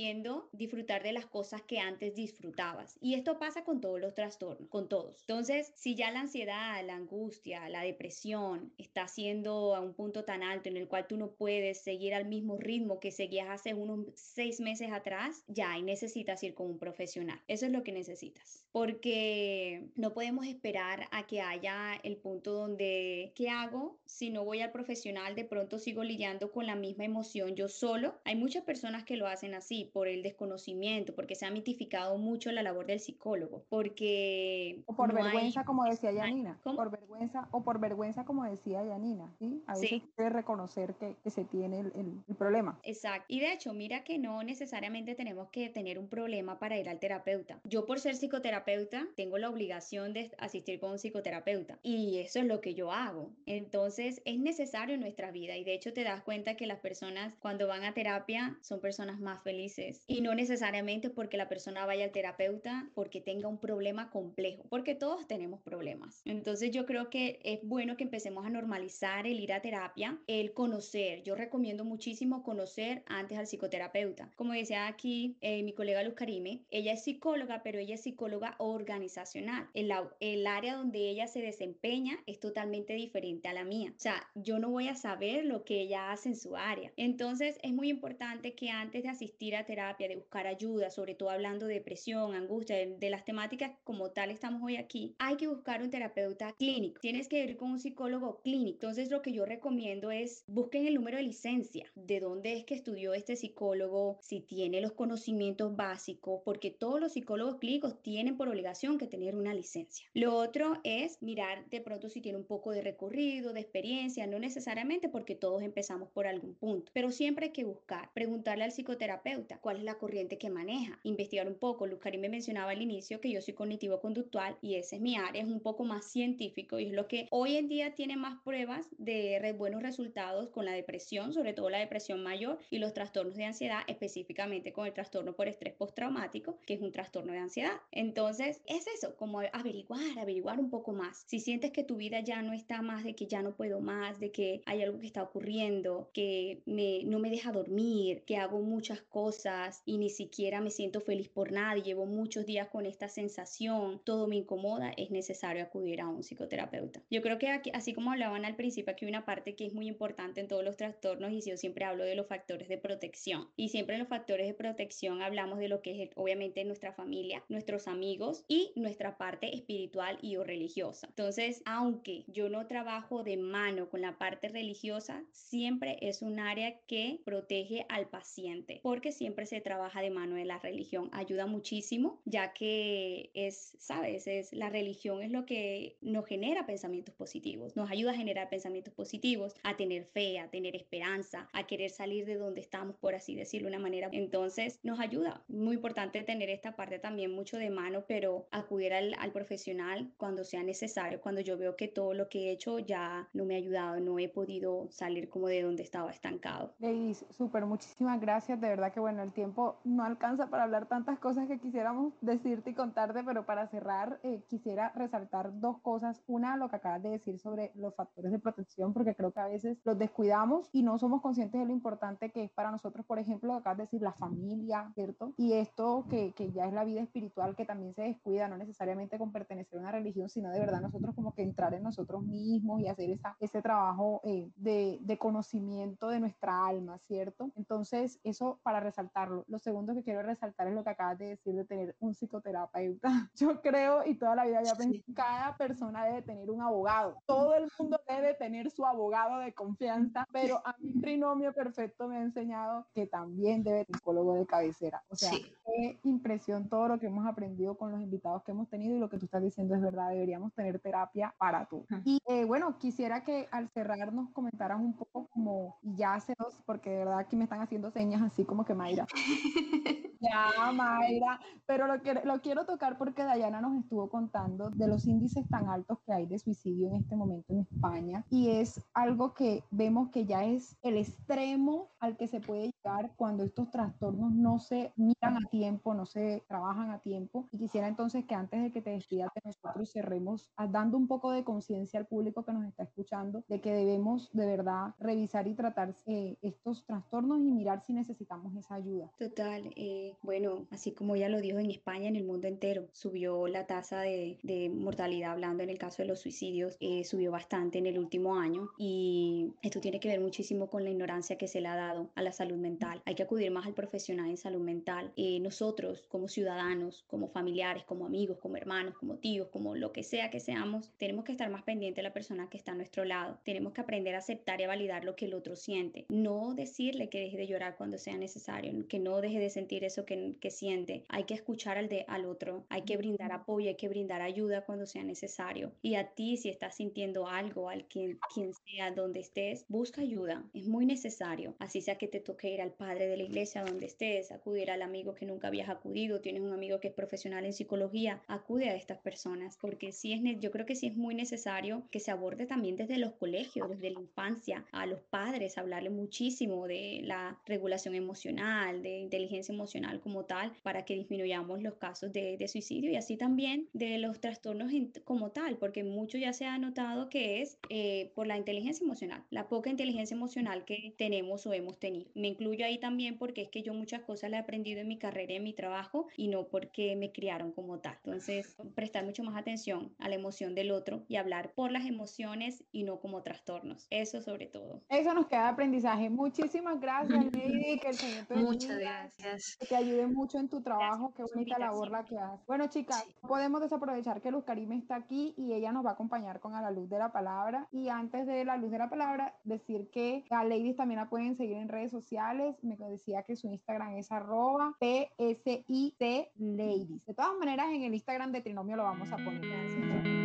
disfrutar 0.51 1.03
de 1.03 1.13
las 1.13 1.25
cosas 1.25 1.61
que 1.61 1.79
antes 1.79 2.15
disfrutabas. 2.15 2.97
Y 3.01 3.15
esto 3.15 3.37
pasa 3.37 3.63
con 3.63 3.81
todos 3.81 3.99
los 3.99 4.13
trastornos, 4.13 4.69
con 4.69 4.87
todos. 4.87 5.21
Entonces, 5.21 5.71
si 5.75 5.95
ya 5.95 6.11
la 6.11 6.21
ansiedad, 6.21 6.85
la 6.85 6.95
angustia, 6.95 7.67
la 7.69 7.81
depresión 7.81 8.73
está 8.77 9.07
siendo 9.07 9.75
a 9.75 9.81
un 9.81 9.93
punto 9.93 10.23
tan 10.23 10.43
alto 10.43 10.69
en 10.69 10.77
el 10.77 10.87
cual 10.87 11.07
tú 11.07 11.17
no 11.17 11.31
puedes 11.31 11.81
seguir 11.81 12.13
al 12.13 12.25
mismo 12.25 12.57
ritmo 12.57 12.99
que 12.99 13.11
seguías 13.11 13.49
hace 13.49 13.73
unos 13.73 14.07
seis 14.15 14.59
meses 14.59 14.91
atrás, 14.91 15.43
ya 15.47 15.77
necesitas 15.79 16.43
ir 16.43 16.53
con 16.53 16.67
un 16.67 16.79
profesional. 16.79 17.39
Eso 17.47 17.65
es 17.65 17.71
lo 17.71 17.83
que 17.83 17.91
necesitas. 17.91 18.65
Porque 18.71 19.89
no 19.95 20.13
podemos 20.13 20.45
esperar 20.45 21.07
a 21.11 21.25
que 21.25 21.41
haya 21.41 21.95
el 22.03 22.17
punto 22.17 22.53
donde, 22.53 23.33
¿qué 23.35 23.49
hago? 23.49 23.99
Si 24.05 24.29
no 24.29 24.45
voy 24.45 24.61
al 24.61 24.71
profesional, 24.71 25.35
de 25.35 25.45
pronto 25.45 25.79
sigo 25.79 26.03
lidiando 26.03 26.51
con 26.51 26.65
la 26.65 26.75
misma 26.75 27.05
emoción 27.05 27.55
yo 27.55 27.67
solo. 27.67 28.19
Hay 28.23 28.35
muchas 28.35 28.63
personas 28.63 29.03
que 29.03 29.17
lo 29.17 29.27
hacen 29.27 29.53
así 29.53 29.88
por 29.89 30.07
el 30.07 30.23
desconocimiento, 30.23 31.15
porque 31.15 31.35
se 31.35 31.45
ha 31.45 31.51
mitificado 31.51 32.17
mucho 32.17 32.51
la 32.51 32.63
labor 32.63 32.85
del 32.85 32.99
psicólogo, 32.99 33.63
porque... 33.69 34.83
O 34.85 34.95
por 34.95 35.13
vergüenza, 35.13 35.63
como 35.63 35.85
decía 35.85 36.11
Yanina. 36.11 36.59
Por 36.63 36.91
vergüenza, 36.91 37.47
o 37.51 37.63
por 37.63 37.79
vergüenza, 37.79 38.25
como 38.25 38.43
decía 38.45 38.83
Yanina. 38.83 39.33
¿sí? 39.39 39.63
A 39.67 39.73
veces 39.73 40.01
sí. 40.01 40.03
reconocer 40.17 40.95
que, 40.95 41.15
que, 41.23 41.29
se 41.29 41.45
tiene 41.45 41.79
el, 41.79 41.91
el, 41.95 42.23
el 42.27 42.35
problema. 42.35 42.79
Exacto. 42.83 43.25
Y 43.27 43.39
de 43.39 43.53
hecho, 43.53 43.73
mira 43.73 44.03
que 44.03 44.17
no 44.17 44.43
necesariamente 44.43 45.15
tenemos 45.15 45.49
que 45.49 45.69
tener 45.69 45.99
un 45.99 46.07
problema 46.07 46.59
para 46.59 46.77
ir 46.77 46.89
al 46.89 46.99
terapeuta. 46.99 47.59
Yo 47.63 47.85
por 47.85 47.99
ser 47.99 48.15
psicoterapeuta 48.15 49.07
tengo 49.15 49.37
la 49.37 49.49
obligación 49.49 50.13
de 50.13 50.31
asistir 50.37 50.79
con 50.79 50.91
un 50.91 50.99
psicoterapeuta 50.99 51.79
y 51.83 52.19
eso 52.19 52.39
es 52.39 52.45
lo 52.45 52.61
que 52.61 52.73
yo 52.73 52.91
hago. 52.91 53.31
Entonces 53.45 54.21
es 54.25 54.39
necesario 54.39 54.95
en 54.95 55.01
nuestra 55.01 55.31
vida 55.31 55.57
y 55.57 55.63
de 55.63 55.73
hecho 55.73 55.93
te 55.93 56.03
das 56.03 56.21
cuenta 56.23 56.55
que 56.55 56.67
las 56.67 56.79
personas 56.79 57.35
cuando 57.39 57.67
van 57.67 57.83
a 57.83 57.93
terapia 57.93 58.57
son 58.61 58.79
personas 58.79 59.19
más 59.19 59.41
felices 59.43 59.78
y 60.07 60.21
no 60.21 60.35
necesariamente 60.35 61.09
porque 61.09 61.37
la 61.37 61.49
persona 61.49 61.85
vaya 61.85 62.05
al 62.05 62.11
terapeuta 62.11 62.89
porque 62.93 63.21
tenga 63.21 63.47
un 63.47 63.59
problema 63.59 64.09
complejo, 64.09 64.63
porque 64.69 64.95
todos 64.95 65.27
tenemos 65.27 65.61
problemas. 65.61 66.21
Entonces 66.25 66.71
yo 66.71 66.85
creo 66.85 67.09
que 67.09 67.39
es 67.43 67.59
bueno 67.63 67.97
que 67.97 68.03
empecemos 68.03 68.45
a 68.45 68.49
normalizar 68.49 69.27
el 69.27 69.39
ir 69.39 69.53
a 69.53 69.61
terapia, 69.61 70.19
el 70.27 70.53
conocer. 70.53 71.23
Yo 71.23 71.35
recomiendo 71.35 71.85
muchísimo 71.85 72.43
conocer 72.43 73.03
antes 73.07 73.37
al 73.37 73.47
psicoterapeuta. 73.47 74.31
Como 74.35 74.53
decía 74.53 74.87
aquí 74.87 75.37
eh, 75.41 75.63
mi 75.63 75.73
colega 75.73 76.03
Luz 76.03 76.15
Karime, 76.15 76.61
ella 76.69 76.93
es 76.93 77.03
psicóloga, 77.03 77.61
pero 77.63 77.79
ella 77.79 77.95
es 77.95 78.03
psicóloga 78.03 78.55
organizacional. 78.57 79.67
El, 79.73 79.91
el 80.19 80.47
área 80.47 80.75
donde 80.75 81.09
ella 81.09 81.27
se 81.27 81.41
desempeña 81.41 82.17
es 82.25 82.39
totalmente 82.39 82.93
diferente 82.93 83.47
a 83.47 83.53
la 83.53 83.63
mía. 83.63 83.93
O 83.95 83.99
sea, 83.99 84.27
yo 84.35 84.59
no 84.59 84.69
voy 84.69 84.87
a 84.87 84.95
saber 84.95 85.45
lo 85.45 85.63
que 85.63 85.81
ella 85.81 86.11
hace 86.11 86.29
en 86.29 86.35
su 86.35 86.55
área. 86.55 86.91
Entonces, 86.97 87.57
es 87.63 87.73
muy 87.73 87.89
importante 87.89 88.53
que 88.53 88.69
antes 88.69 89.03
de 89.03 89.09
asistir 89.09 89.55
a 89.55 89.65
terapia, 89.69 90.07
de 90.07 90.15
buscar 90.15 90.47
ayuda, 90.47 90.89
sobre 90.89 91.13
todo 91.13 91.29
hablando 91.29 91.67
de 91.67 91.75
depresión, 91.75 92.33
angustia, 92.33 92.75
de, 92.75 93.09
las 93.11 93.23
temáticas 93.23 93.73
como 93.83 94.09
tal 94.09 94.31
estamos 94.31 94.63
hoy 94.63 94.77
aquí, 94.77 95.15
hay 95.19 95.35
que 95.35 95.47
buscar 95.47 95.83
un 95.83 95.91
terapeuta 95.91 96.55
clínico. 96.57 96.99
Tienes 97.01 97.27
que 97.27 97.43
ir 97.43 97.55
con 97.55 97.71
un 97.73 97.79
psicólogo 97.79 98.41
clínico. 98.41 98.79
Entonces, 98.79 99.11
lo 99.11 99.21
que 99.21 99.31
yo 99.31 99.45
recomiendo 99.45 100.09
es 100.09 100.43
busquen 100.47 100.87
el 100.87 100.95
número 100.95 101.17
de 101.17 101.23
licencia, 101.23 101.85
de 101.93 102.19
dónde 102.19 102.53
es 102.53 102.65
que 102.65 102.73
estudió 102.73 103.13
este 103.13 103.35
psicólogo, 103.35 104.17
si 104.21 104.41
tiene 104.41 104.81
los 104.81 104.93
conocimientos 104.93 105.75
básicos, 105.75 106.41
porque 106.43 106.71
todos 106.71 106.99
los 106.99 107.13
psicólogos 107.13 107.57
clínicos 107.57 108.01
tienen 108.01 108.37
por 108.37 108.49
obligación 108.49 108.97
que 108.97 109.05
tener 109.05 109.35
una 109.35 109.53
licencia. 109.53 110.07
Lo 110.15 110.35
otro 110.35 110.79
es 110.83 111.21
mirar 111.21 111.69
de 111.69 111.81
pronto 111.81 112.09
si 112.09 112.21
tiene 112.21 112.39
un 112.39 112.45
poco 112.45 112.71
de 112.71 112.81
recorrido, 112.81 113.53
de 113.53 113.59
experiencia, 113.59 114.25
no 114.25 114.39
necesariamente 114.39 115.09
porque 115.09 115.35
todos 115.35 115.61
empezamos 115.61 116.09
por 116.09 116.25
algún 116.25 116.55
punto, 116.55 116.91
pero 116.91 117.11
siempre 117.11 117.47
hay 117.47 117.51
que 117.51 117.65
buscar, 117.65 118.09
preguntarle 118.15 118.63
al 118.63 118.71
psicoterapeuta 118.71 119.58
cuál 119.61 119.77
es 119.77 119.83
la 119.83 119.97
corriente 119.97 120.37
que 120.37 120.49
maneja, 120.49 120.99
investigar 121.03 121.47
un 121.47 121.55
poco. 121.55 121.87
Luz 121.87 121.99
Karim 121.99 122.21
me 122.21 122.29
mencionaba 122.29 122.71
al 122.71 122.81
inicio 122.81 123.21
que 123.21 123.31
yo 123.31 123.41
soy 123.41 123.53
cognitivo-conductual 123.53 124.57
y 124.61 124.75
esa 124.75 124.95
es 124.95 125.01
mi 125.01 125.15
área, 125.15 125.41
es 125.41 125.47
un 125.47 125.59
poco 125.59 125.83
más 125.83 126.05
científico 126.05 126.79
y 126.79 126.87
es 126.87 126.93
lo 126.93 127.07
que 127.07 127.27
hoy 127.31 127.55
en 127.57 127.67
día 127.67 127.95
tiene 127.95 128.17
más 128.17 128.39
pruebas 128.43 128.87
de 128.97 129.53
buenos 129.57 129.81
resultados 129.81 130.49
con 130.49 130.65
la 130.65 130.73
depresión, 130.73 131.33
sobre 131.33 131.53
todo 131.53 131.69
la 131.69 131.79
depresión 131.79 132.23
mayor 132.23 132.59
y 132.69 132.79
los 132.79 132.93
trastornos 132.93 133.35
de 133.35 133.45
ansiedad, 133.45 133.81
específicamente 133.87 134.73
con 134.73 134.85
el 134.85 134.93
trastorno 134.93 135.33
por 135.33 135.47
estrés 135.47 135.73
postraumático, 135.73 136.57
que 136.65 136.75
es 136.75 136.81
un 136.81 136.91
trastorno 136.91 137.33
de 137.33 137.39
ansiedad. 137.39 137.81
Entonces, 137.91 138.61
es 138.65 138.87
eso, 138.87 139.15
como 139.15 139.39
averiguar, 139.39 140.19
averiguar 140.19 140.59
un 140.59 140.69
poco 140.69 140.93
más. 140.93 141.23
Si 141.27 141.39
sientes 141.39 141.71
que 141.71 141.83
tu 141.83 141.95
vida 141.95 142.19
ya 142.21 142.41
no 142.41 142.53
está 142.53 142.81
más, 142.81 143.03
de 143.03 143.15
que 143.15 143.27
ya 143.27 143.41
no 143.41 143.55
puedo 143.55 143.79
más, 143.79 144.19
de 144.19 144.31
que 144.31 144.61
hay 144.65 144.81
algo 144.81 144.99
que 144.99 145.07
está 145.07 145.23
ocurriendo, 145.23 146.09
que 146.13 146.61
me, 146.65 147.03
no 147.03 147.19
me 147.19 147.29
deja 147.29 147.51
dormir, 147.51 148.23
que 148.25 148.37
hago 148.37 148.61
muchas 148.61 149.01
cosas 149.01 149.38
y 149.85 149.97
ni 149.97 150.09
siquiera 150.09 150.61
me 150.61 150.71
siento 150.71 150.99
feliz 150.99 151.29
por 151.29 151.51
nada 151.51 151.77
y 151.77 151.83
llevo 151.83 152.05
muchos 152.05 152.45
días 152.45 152.67
con 152.67 152.85
esta 152.85 153.07
sensación, 153.07 154.01
todo 154.03 154.27
me 154.27 154.35
incomoda, 154.35 154.91
es 154.97 155.11
necesario 155.11 155.63
acudir 155.63 156.01
a 156.01 156.07
un 156.07 156.23
psicoterapeuta. 156.23 157.01
Yo 157.09 157.21
creo 157.21 157.39
que 157.39 157.49
aquí, 157.49 157.71
así 157.73 157.93
como 157.93 158.11
hablaban 158.11 158.45
al 158.45 158.55
principio, 158.55 158.91
aquí 158.91 159.05
hay 159.05 159.11
una 159.11 159.25
parte 159.25 159.55
que 159.55 159.65
es 159.65 159.73
muy 159.73 159.87
importante 159.87 160.41
en 160.41 160.47
todos 160.47 160.63
los 160.63 160.77
trastornos 160.77 161.31
y 161.31 161.41
yo 161.41 161.57
siempre 161.57 161.85
hablo 161.85 162.03
de 162.03 162.15
los 162.15 162.27
factores 162.27 162.67
de 162.67 162.77
protección. 162.77 163.47
Y 163.55 163.69
siempre 163.69 163.95
en 163.95 163.99
los 163.99 164.09
factores 164.09 164.47
de 164.47 164.53
protección 164.53 165.21
hablamos 165.21 165.59
de 165.59 165.69
lo 165.69 165.81
que 165.81 166.03
es 166.03 166.09
obviamente 166.15 166.63
nuestra 166.65 166.93
familia, 166.93 167.43
nuestros 167.49 167.87
amigos 167.87 168.43
y 168.47 168.71
nuestra 168.75 169.17
parte 169.17 169.55
espiritual 169.55 170.17
y 170.21 170.35
o 170.35 170.43
religiosa. 170.43 171.07
Entonces, 171.07 171.61
aunque 171.65 172.25
yo 172.27 172.49
no 172.49 172.67
trabajo 172.67 173.23
de 173.23 173.37
mano 173.37 173.89
con 173.89 174.01
la 174.01 174.17
parte 174.17 174.49
religiosa, 174.49 175.23
siempre 175.31 175.97
es 176.01 176.21
un 176.21 176.39
área 176.39 176.79
que 176.87 177.19
protege 177.23 177.85
al 177.89 178.07
paciente, 178.07 178.79
porque 178.83 179.11
siempre 179.11 179.28
se 179.45 179.61
trabaja 179.61 180.01
de 180.01 180.09
mano 180.09 180.35
de 180.35 180.45
la 180.45 180.59
religión. 180.59 181.09
Ayuda 181.11 181.45
muchísimo, 181.45 182.19
ya 182.25 182.53
que 182.53 183.31
es, 183.33 183.75
sabes, 183.79 184.27
es 184.27 184.53
la 184.53 184.69
religión 184.69 185.21
es 185.21 185.31
lo 185.31 185.45
que 185.45 185.97
nos 186.01 186.25
genera 186.25 186.65
pensamientos 186.65 187.15
positivos, 187.15 187.75
nos 187.75 187.89
ayuda 187.89 188.11
a 188.11 188.15
generar 188.15 188.49
pensamientos 188.49 188.93
positivos, 188.93 189.55
a 189.63 189.77
tener 189.77 190.05
fe, 190.05 190.39
a 190.39 190.49
tener 190.49 190.75
esperanza, 190.75 191.49
a 191.53 191.65
querer 191.65 191.89
salir 191.89 192.25
de 192.25 192.35
donde 192.35 192.61
estamos, 192.61 192.95
por 192.97 193.15
así 193.15 193.35
decirlo 193.35 193.69
de 193.69 193.75
una 193.75 193.83
manera. 193.83 194.09
Entonces, 194.11 194.79
nos 194.83 194.99
ayuda. 194.99 195.43
Muy 195.47 195.75
importante 195.75 196.21
tener 196.23 196.49
esta 196.49 196.75
parte 196.75 196.99
también 196.99 197.31
mucho 197.31 197.57
de 197.57 197.69
mano, 197.69 198.03
pero 198.07 198.47
acudir 198.51 198.93
al, 198.93 199.15
al 199.19 199.31
profesional 199.31 200.11
cuando 200.17 200.43
sea 200.43 200.63
necesario, 200.63 201.21
cuando 201.21 201.41
yo 201.41 201.57
veo 201.57 201.75
que 201.75 201.87
todo 201.87 202.13
lo 202.13 202.29
que 202.29 202.49
he 202.49 202.51
hecho 202.51 202.79
ya 202.79 203.29
no 203.33 203.45
me 203.45 203.55
ha 203.55 203.57
ayudado, 203.57 203.99
no 203.99 204.19
he 204.19 204.29
podido 204.29 204.87
salir 204.91 205.29
como 205.29 205.47
de 205.47 205.61
donde 205.61 205.83
estaba 205.83 206.11
estancado. 206.11 206.73
Ladies, 206.79 207.25
súper, 207.29 207.65
muchísimas 207.65 208.19
gracias. 208.19 208.59
De 208.59 208.67
verdad 208.67 208.93
que 208.93 208.99
bueno, 208.99 209.18
bueno, 209.19 209.27
el 209.27 209.33
tiempo 209.33 209.75
no 209.83 210.05
alcanza 210.05 210.47
para 210.47 210.63
hablar 210.63 210.87
tantas 210.87 211.19
cosas 211.19 211.47
que 211.47 211.59
quisiéramos 211.59 212.13
decirte 212.21 212.69
y 212.69 212.73
contarte, 212.73 213.21
pero 213.23 213.45
para 213.45 213.67
cerrar, 213.67 214.19
eh, 214.23 214.43
quisiera 214.47 214.93
resaltar 214.95 215.59
dos 215.59 215.79
cosas. 215.81 216.23
Una, 216.27 216.55
lo 216.55 216.69
que 216.69 216.77
acabas 216.77 217.03
de 217.03 217.09
decir 217.09 217.37
sobre 217.37 217.71
los 217.75 217.93
factores 217.95 218.31
de 218.31 218.39
protección, 218.39 218.93
porque 218.93 219.15
creo 219.15 219.31
que 219.31 219.41
a 219.41 219.47
veces 219.47 219.77
los 219.83 219.97
descuidamos 219.97 220.69
y 220.71 220.83
no 220.83 220.97
somos 220.97 221.21
conscientes 221.21 221.59
de 221.59 221.67
lo 221.67 221.73
importante 221.73 222.31
que 222.31 222.45
es 222.45 222.51
para 222.51 222.71
nosotros, 222.71 223.05
por 223.05 223.19
ejemplo, 223.19 223.53
acabas 223.55 223.77
de 223.77 223.83
decir 223.83 224.01
la 224.01 224.13
familia, 224.13 224.89
¿cierto? 224.95 225.33
Y 225.35 225.53
esto 225.53 226.05
que, 226.09 226.31
que 226.31 226.51
ya 226.51 226.65
es 226.65 226.73
la 226.73 226.85
vida 226.85 227.01
espiritual 227.01 227.55
que 227.57 227.65
también 227.65 227.93
se 227.93 228.03
descuida, 228.03 228.47
no 228.47 228.57
necesariamente 228.57 229.17
con 229.17 229.33
pertenecer 229.33 229.79
a 229.79 229.81
una 229.81 229.91
religión, 229.91 230.29
sino 230.29 230.49
de 230.51 230.59
verdad 230.59 230.81
nosotros 230.81 231.13
como 231.13 231.33
que 231.33 231.41
entrar 231.41 231.73
en 231.73 231.83
nosotros 231.83 232.23
mismos 232.23 232.79
y 232.79 232.87
hacer 232.87 233.09
esa, 233.09 233.35
ese 233.41 233.61
trabajo 233.61 234.21
eh, 234.23 234.49
de, 234.55 234.99
de 235.01 235.17
conocimiento 235.17 236.07
de 236.07 236.21
nuestra 236.21 236.67
alma, 236.67 236.99
¿cierto? 236.99 237.51
Entonces, 237.57 238.19
eso 238.23 238.59
para 238.63 238.79
resaltarlo. 239.09 239.45
Lo 239.47 239.59
segundo 239.59 239.93
que 239.93 240.03
quiero 240.03 240.21
resaltar 240.21 240.67
es 240.67 240.73
lo 240.73 240.83
que 240.83 240.89
acabas 240.89 241.17
de 241.17 241.29
decir 241.29 241.55
de 241.55 241.65
tener 241.65 241.95
un 241.99 242.13
psicoterapeuta. 242.13 243.09
Yo 243.35 243.61
creo 243.61 244.05
y 244.05 244.15
toda 244.15 244.35
la 244.35 244.45
vida 244.45 244.61
ya 244.63 244.75
pensé, 244.75 245.03
cada 245.15 245.55
persona 245.57 246.05
debe 246.05 246.21
tener 246.21 246.49
un 246.49 246.61
abogado. 246.61 247.17
Todo 247.25 247.55
el 247.55 247.69
mundo 247.77 247.99
debe 248.07 248.33
tener 248.35 248.69
su 248.71 248.85
abogado 248.85 249.39
de 249.39 249.53
confianza, 249.53 250.25
pero 250.31 250.61
a 250.65 250.75
mi 250.79 250.99
trinomio 251.01 251.53
perfecto 251.53 252.07
me 252.07 252.17
ha 252.17 252.21
enseñado 252.21 252.87
que 252.93 253.07
también 253.07 253.63
debe 253.63 253.85
tener 253.85 253.99
psicólogo 253.99 254.35
de 254.35 254.45
cabecera. 254.45 255.03
O 255.09 255.15
sea, 255.15 255.31
qué 255.31 255.99
impresión 256.03 256.69
todo 256.69 256.87
lo 256.87 256.99
que 256.99 257.07
hemos 257.07 257.25
aprendido 257.25 257.75
con 257.75 257.91
los 257.91 258.01
invitados 258.01 258.43
que 258.43 258.51
hemos 258.51 258.69
tenido 258.69 258.95
y 258.95 258.99
lo 258.99 259.09
que 259.09 259.17
tú 259.17 259.25
estás 259.25 259.41
diciendo 259.41 259.75
es 259.75 259.81
verdad, 259.81 260.09
deberíamos 260.09 260.53
tener 260.53 260.79
terapia 260.79 261.33
para 261.37 261.65
tú. 261.65 261.85
Y 262.05 262.19
eh, 262.27 262.45
bueno, 262.45 262.77
quisiera 262.77 263.23
que 263.23 263.47
al 263.51 263.69
cerrar 263.69 264.13
nos 264.13 264.29
comentaras 264.31 264.79
un 264.79 264.93
poco 264.93 265.27
como, 265.29 265.77
ya 265.81 266.19
se 266.19 266.33
nos, 266.39 266.61
porque 266.65 266.89
de 266.89 266.97
verdad 266.99 267.19
aquí 267.19 267.35
me 267.35 267.43
están 267.43 267.61
haciendo 267.61 267.91
señas 267.91 268.21
así 268.21 268.45
como 268.45 268.65
que 268.65 268.73
Mayra. 268.73 268.98
Ya, 270.21 270.71
Mayra, 270.73 271.39
pero 271.65 271.87
lo, 271.87 272.01
que, 272.01 272.13
lo 272.25 272.41
quiero 272.41 272.65
tocar 272.65 272.97
porque 272.97 273.23
Dayana 273.23 273.61
nos 273.61 273.81
estuvo 273.81 274.09
contando 274.09 274.69
de 274.69 274.85
los 274.85 275.07
índices 275.07 275.47
tan 275.47 275.69
altos 275.69 275.97
que 276.05 276.11
hay 276.11 276.25
de 276.25 276.37
suicidio 276.37 276.89
en 276.89 276.95
este 276.97 277.15
momento 277.15 277.53
en 277.53 277.59
España 277.59 278.25
y 278.29 278.49
es 278.49 278.83
algo 278.93 279.33
que 279.33 279.63
vemos 279.71 280.09
que 280.09 280.25
ya 280.25 280.43
es 280.43 280.75
el 280.81 280.97
extremo 280.97 281.87
al 282.01 282.17
que 282.17 282.27
se 282.27 282.41
puede 282.41 282.71
llegar 282.71 283.13
cuando 283.15 283.43
estos 283.43 283.71
trastornos 283.71 284.33
no 284.33 284.59
se 284.59 284.91
miran 284.97 285.37
a 285.37 285.49
tiempo, 285.49 285.93
no 285.93 286.05
se 286.05 286.43
trabajan 286.47 286.91
a 286.91 286.99
tiempo. 286.99 287.47
Y 287.51 287.57
quisiera 287.57 287.87
entonces 287.87 288.25
que 288.25 288.35
antes 288.35 288.61
de 288.61 288.71
que 288.71 288.81
te 288.81 288.89
despidas 288.89 289.29
de 289.35 289.41
nosotros 289.45 289.91
cerremos 289.91 290.51
dando 290.69 290.97
un 290.97 291.07
poco 291.07 291.31
de 291.31 291.43
conciencia 291.43 291.99
al 291.99 292.07
público 292.07 292.43
que 292.43 292.53
nos 292.53 292.65
está 292.65 292.83
escuchando 292.83 293.43
de 293.47 293.61
que 293.61 293.73
debemos 293.73 294.29
de 294.33 294.45
verdad 294.45 294.95
revisar 294.99 295.47
y 295.47 295.55
tratar 295.55 295.95
eh, 296.07 296.37
estos 296.41 296.85
trastornos 296.85 297.39
y 297.39 297.51
mirar 297.51 297.81
si 297.81 297.93
necesitamos 297.93 298.55
esa 298.55 298.75
ayuda. 298.75 298.88
Total. 299.17 299.71
Eh 299.75 300.13
bueno, 300.21 300.67
así 300.71 300.91
como 300.91 301.15
ya 301.15 301.29
lo 301.29 301.41
dijo 301.41 301.59
en 301.59 301.71
España, 301.71 302.07
en 302.07 302.15
el 302.15 302.23
mundo 302.23 302.47
entero, 302.47 302.87
subió 302.91 303.47
la 303.47 303.65
tasa 303.65 304.01
de, 304.01 304.71
mortalidad, 304.73 305.31
hablando 305.31 305.63
en 305.63 305.69
el 305.69 305.77
caso 305.77 306.01
de 306.01 306.07
los 306.07 306.19
suicidios, 306.19 306.77
eh, 306.79 307.03
subió 307.03 307.31
bastante 307.31 307.77
en 307.77 307.85
el 307.85 307.97
último 307.97 308.35
año 308.35 308.69
y 308.77 309.53
esto 309.61 309.79
tiene 309.79 309.99
que 309.99 310.09
ver 310.09 310.19
muchísimo 310.19 310.69
con 310.69 310.83
la 310.83 310.89
ignorancia 310.89 311.37
que 311.37 311.47
se 311.47 311.61
le 311.61 311.67
ha 311.67 311.75
dado 311.75 312.09
a 312.15 312.21
la 312.21 312.31
salud 312.31 312.57
mental. 312.57 313.01
Hay 313.05 313.15
que 313.15 313.23
acudir 313.23 313.51
más 313.51 313.65
al 313.65 313.73
profesional 313.73 314.29
en 314.29 314.37
salud 314.37 314.61
mental. 314.61 315.11
Eh, 315.15 315.39
nosotros, 315.39 316.05
como 316.09 316.27
ciudadanos, 316.27 317.03
como 317.07 317.27
familiares, 317.27 317.83
como 317.85 318.05
amigos, 318.05 318.37
como 318.39 318.57
hermanos, 318.57 318.95
como 318.95 319.15
tíos, 319.15 319.47
como 319.49 319.75
lo 319.75 319.91
que 319.91 320.03
sea 320.03 320.29
que 320.29 320.39
seamos, 320.39 320.91
tenemos 320.97 321.25
que 321.25 321.31
estar 321.31 321.49
más 321.49 321.63
pendientes 321.63 321.97
de 321.97 322.03
la 322.03 322.13
persona 322.13 322.49
que 322.49 322.57
está 322.57 322.73
a 322.73 322.75
nuestro 322.75 323.05
lado. 323.05 323.39
Tenemos 323.43 323.73
que 323.73 323.81
aprender 323.81 324.15
a 324.15 324.19
aceptar 324.19 324.59
y 324.59 324.63
a 324.63 324.67
validar 324.67 325.05
lo 325.05 325.15
que 325.15 325.25
el 325.25 325.33
otro 325.33 325.55
siente. 325.55 326.05
No 326.09 326.53
decirle 326.53 327.09
que 327.09 327.19
deje 327.19 327.37
de 327.37 327.47
llorar 327.47 327.77
cuando 327.77 327.97
sea 327.97 328.17
necesario, 328.17 328.71
que 328.87 328.99
no 328.99 329.21
deje 329.21 329.39
de 329.39 329.49
sentir 329.49 329.83
eso 329.83 330.05
que, 330.05 330.37
siente. 330.49 331.05
Hay 331.09 331.25
que 331.25 331.35
escuchar 331.35 331.77
al, 331.77 331.89
de, 331.89 332.05
al 332.07 332.25
otro, 332.25 332.65
hay 332.69 332.81
que 332.81 332.97
brindar 332.97 333.31
apoyo, 333.31 333.69
hay 333.69 333.75
que 333.75 333.87
brindar 333.87 334.21
ayuda 334.21 334.65
cuando 334.65 334.85
sea 334.85 335.03
necesario. 335.03 335.71
Y 335.81 335.95
a 335.95 336.09
ti, 336.09 336.37
si 336.37 336.49
estás 336.49 336.75
sintiendo 336.75 337.27
algo, 337.27 337.69
al 337.69 337.85
quien, 337.85 338.19
quien 338.33 338.53
sea, 338.53 338.91
donde 338.91 339.19
estés, 339.19 339.65
busca 339.67 340.01
ayuda. 340.01 340.43
Es 340.53 340.67
muy 340.67 340.85
necesario. 340.85 341.55
Así 341.59 341.81
sea 341.81 341.97
que 341.97 342.07
te 342.07 342.19
toque 342.19 342.49
ir 342.49 342.61
al 342.61 342.73
padre 342.73 343.07
de 343.07 343.17
la 343.17 343.23
iglesia 343.23 343.63
donde 343.63 343.85
estés, 343.85 344.31
acudir 344.31 344.71
al 344.71 344.81
amigo 344.81 345.13
que 345.13 345.25
nunca 345.25 345.47
habías 345.47 345.69
acudido, 345.69 346.21
tienes 346.21 346.41
un 346.41 346.53
amigo 346.53 346.79
que 346.79 346.89
es 346.89 346.93
profesional 346.93 347.45
en 347.45 347.53
psicología, 347.53 348.21
acude 348.27 348.69
a 348.69 348.75
estas 348.75 348.97
personas, 348.99 349.57
porque 349.59 349.91
sí 349.91 350.13
es, 350.13 350.21
yo 350.39 350.51
creo 350.51 350.65
que 350.65 350.75
sí 350.75 350.87
es 350.87 350.95
muy 350.95 351.15
necesario 351.15 351.83
que 351.91 351.99
se 351.99 352.11
aborde 352.11 352.45
también 352.45 352.75
desde 352.75 352.97
los 352.97 353.13
colegios, 353.13 353.69
desde 353.69 353.91
la 353.91 353.99
infancia, 353.99 354.65
a 354.71 354.85
los 354.85 355.01
padres, 355.01 355.57
hablarle 355.57 355.89
muchísimo 355.89 356.67
de 356.67 357.01
la 357.03 357.39
regulación 357.45 357.95
emocional, 357.95 358.68
de 358.77 358.99
inteligencia 358.99 359.53
emocional 359.53 359.99
como 359.99 360.25
tal 360.25 360.53
para 360.63 360.85
que 360.85 360.95
disminuyamos 360.95 361.61
los 361.61 361.75
casos 361.75 362.13
de, 362.13 362.37
suicidio 362.49 362.89
y 362.89 362.95
así 362.95 363.15
también 363.15 363.67
de 363.73 363.99
los 363.99 364.19
trastornos 364.19 364.71
como 365.03 365.31
tal, 365.31 365.57
porque 365.57 365.83
mucho 365.83 366.17
ya 366.17 366.33
se 366.33 366.45
ha 366.45 366.57
notado 366.57 367.09
que 367.09 367.41
es 367.41 367.57
eh, 367.69 368.11
por 368.15 368.25
la 368.25 368.37
inteligencia 368.37 368.83
emocional, 368.83 369.23
la 369.29 369.47
poca 369.47 369.69
inteligencia 369.69 370.15
emocional 370.15 370.65
que 370.65 370.93
tenemos 370.97 371.45
o 371.45 371.53
hemos 371.53 371.77
tenido. 371.77 372.09
Me 372.15 372.27
incluyo 372.27 372.65
ahí 372.65 372.79
también 372.79 373.17
porque 373.17 373.43
es 373.43 373.49
que 373.49 373.61
yo 373.61 373.73
muchas 373.73 374.01
cosas 374.01 374.31
le 374.31 374.37
he 374.37 374.39
aprendido 374.39 374.79
en 374.81 374.87
mi 374.87 374.97
carrera 374.97 375.33
y 375.33 375.35
en 375.35 375.43
mi 375.43 375.53
trabajo 375.53 376.07
y 376.15 376.27
no 376.27 376.47
porque 376.47 376.95
me 376.95 377.11
criaron 377.11 377.51
como 377.51 377.79
tal. 377.79 377.97
Entonces, 378.03 378.55
prestar 378.75 379.05
mucho 379.05 379.23
más 379.23 379.37
atención 379.37 379.93
a 379.99 380.09
la 380.09 380.15
emoción 380.15 380.55
del 380.55 380.71
otro 380.71 381.03
y 381.07 381.17
hablar 381.17 381.53
por 381.53 381.71
las 381.71 381.85
emociones 381.85 382.63
y 382.71 382.83
no 382.83 382.99
como 382.99 383.21
trastornos. 383.21 383.87
Eso 383.89 384.21
sobre 384.21 384.47
todo. 384.47 384.81
Eso 384.89 385.13
nos 385.13 385.27
queda 385.27 385.43
de 385.43 385.49
aprendizaje. 385.49 386.09
Muchísimas 386.09 386.79
gracias, 386.79 387.25
Lady. 387.33 387.79
Que 387.79 387.89
el 387.89 387.95
Señor 387.95 388.25
te 388.25 388.35
Muchas 388.53 388.77
gracias 388.77 389.57
ayude 389.79 390.07
mucho 390.07 390.37
en 390.37 390.49
tu 390.49 390.61
trabajo. 390.61 391.13
Qué 391.15 391.23
bonita 391.23 391.57
labor 391.57 391.89
la 391.89 392.03
que 392.03 392.17
haces. 392.17 392.45
Bueno, 392.45 392.67
chicas, 392.67 393.05
podemos 393.21 393.61
desaprovechar 393.61 394.21
que 394.21 394.31
Luz 394.31 394.43
Karime 394.43 394.77
está 394.77 394.95
aquí 394.95 395.33
y 395.37 395.53
ella 395.53 395.71
nos 395.71 395.85
va 395.85 395.91
a 395.91 395.93
acompañar 395.93 396.39
con 396.39 396.55
A 396.55 396.61
la 396.61 396.71
Luz 396.71 396.89
de 396.89 396.99
la 396.99 397.11
Palabra. 397.11 397.67
Y 397.71 397.89
antes 397.89 398.27
de 398.27 398.45
La 398.45 398.57
Luz 398.57 398.71
de 398.71 398.77
la 398.77 398.89
Palabra, 398.89 399.35
decir 399.43 399.89
que 399.91 400.25
a 400.29 400.43
Ladies 400.43 400.75
también 400.75 400.99
la 400.99 401.09
pueden 401.09 401.35
seguir 401.35 401.57
en 401.57 401.69
redes 401.69 401.91
sociales. 401.91 402.55
Me 402.61 402.75
decía 402.75 403.23
que 403.23 403.35
su 403.35 403.47
Instagram 403.47 403.95
es 403.97 404.11
arroba 404.11 404.75
PSIC 404.79 406.29
Ladies. 406.37 407.05
De 407.05 407.13
todas 407.13 407.37
maneras, 407.39 407.67
en 407.71 407.83
el 407.83 407.93
Instagram 407.93 408.31
de 408.31 408.41
Trinomio 408.41 408.75
lo 408.75 408.83
vamos 408.83 409.11
a 409.11 409.17
poner. 409.17 410.18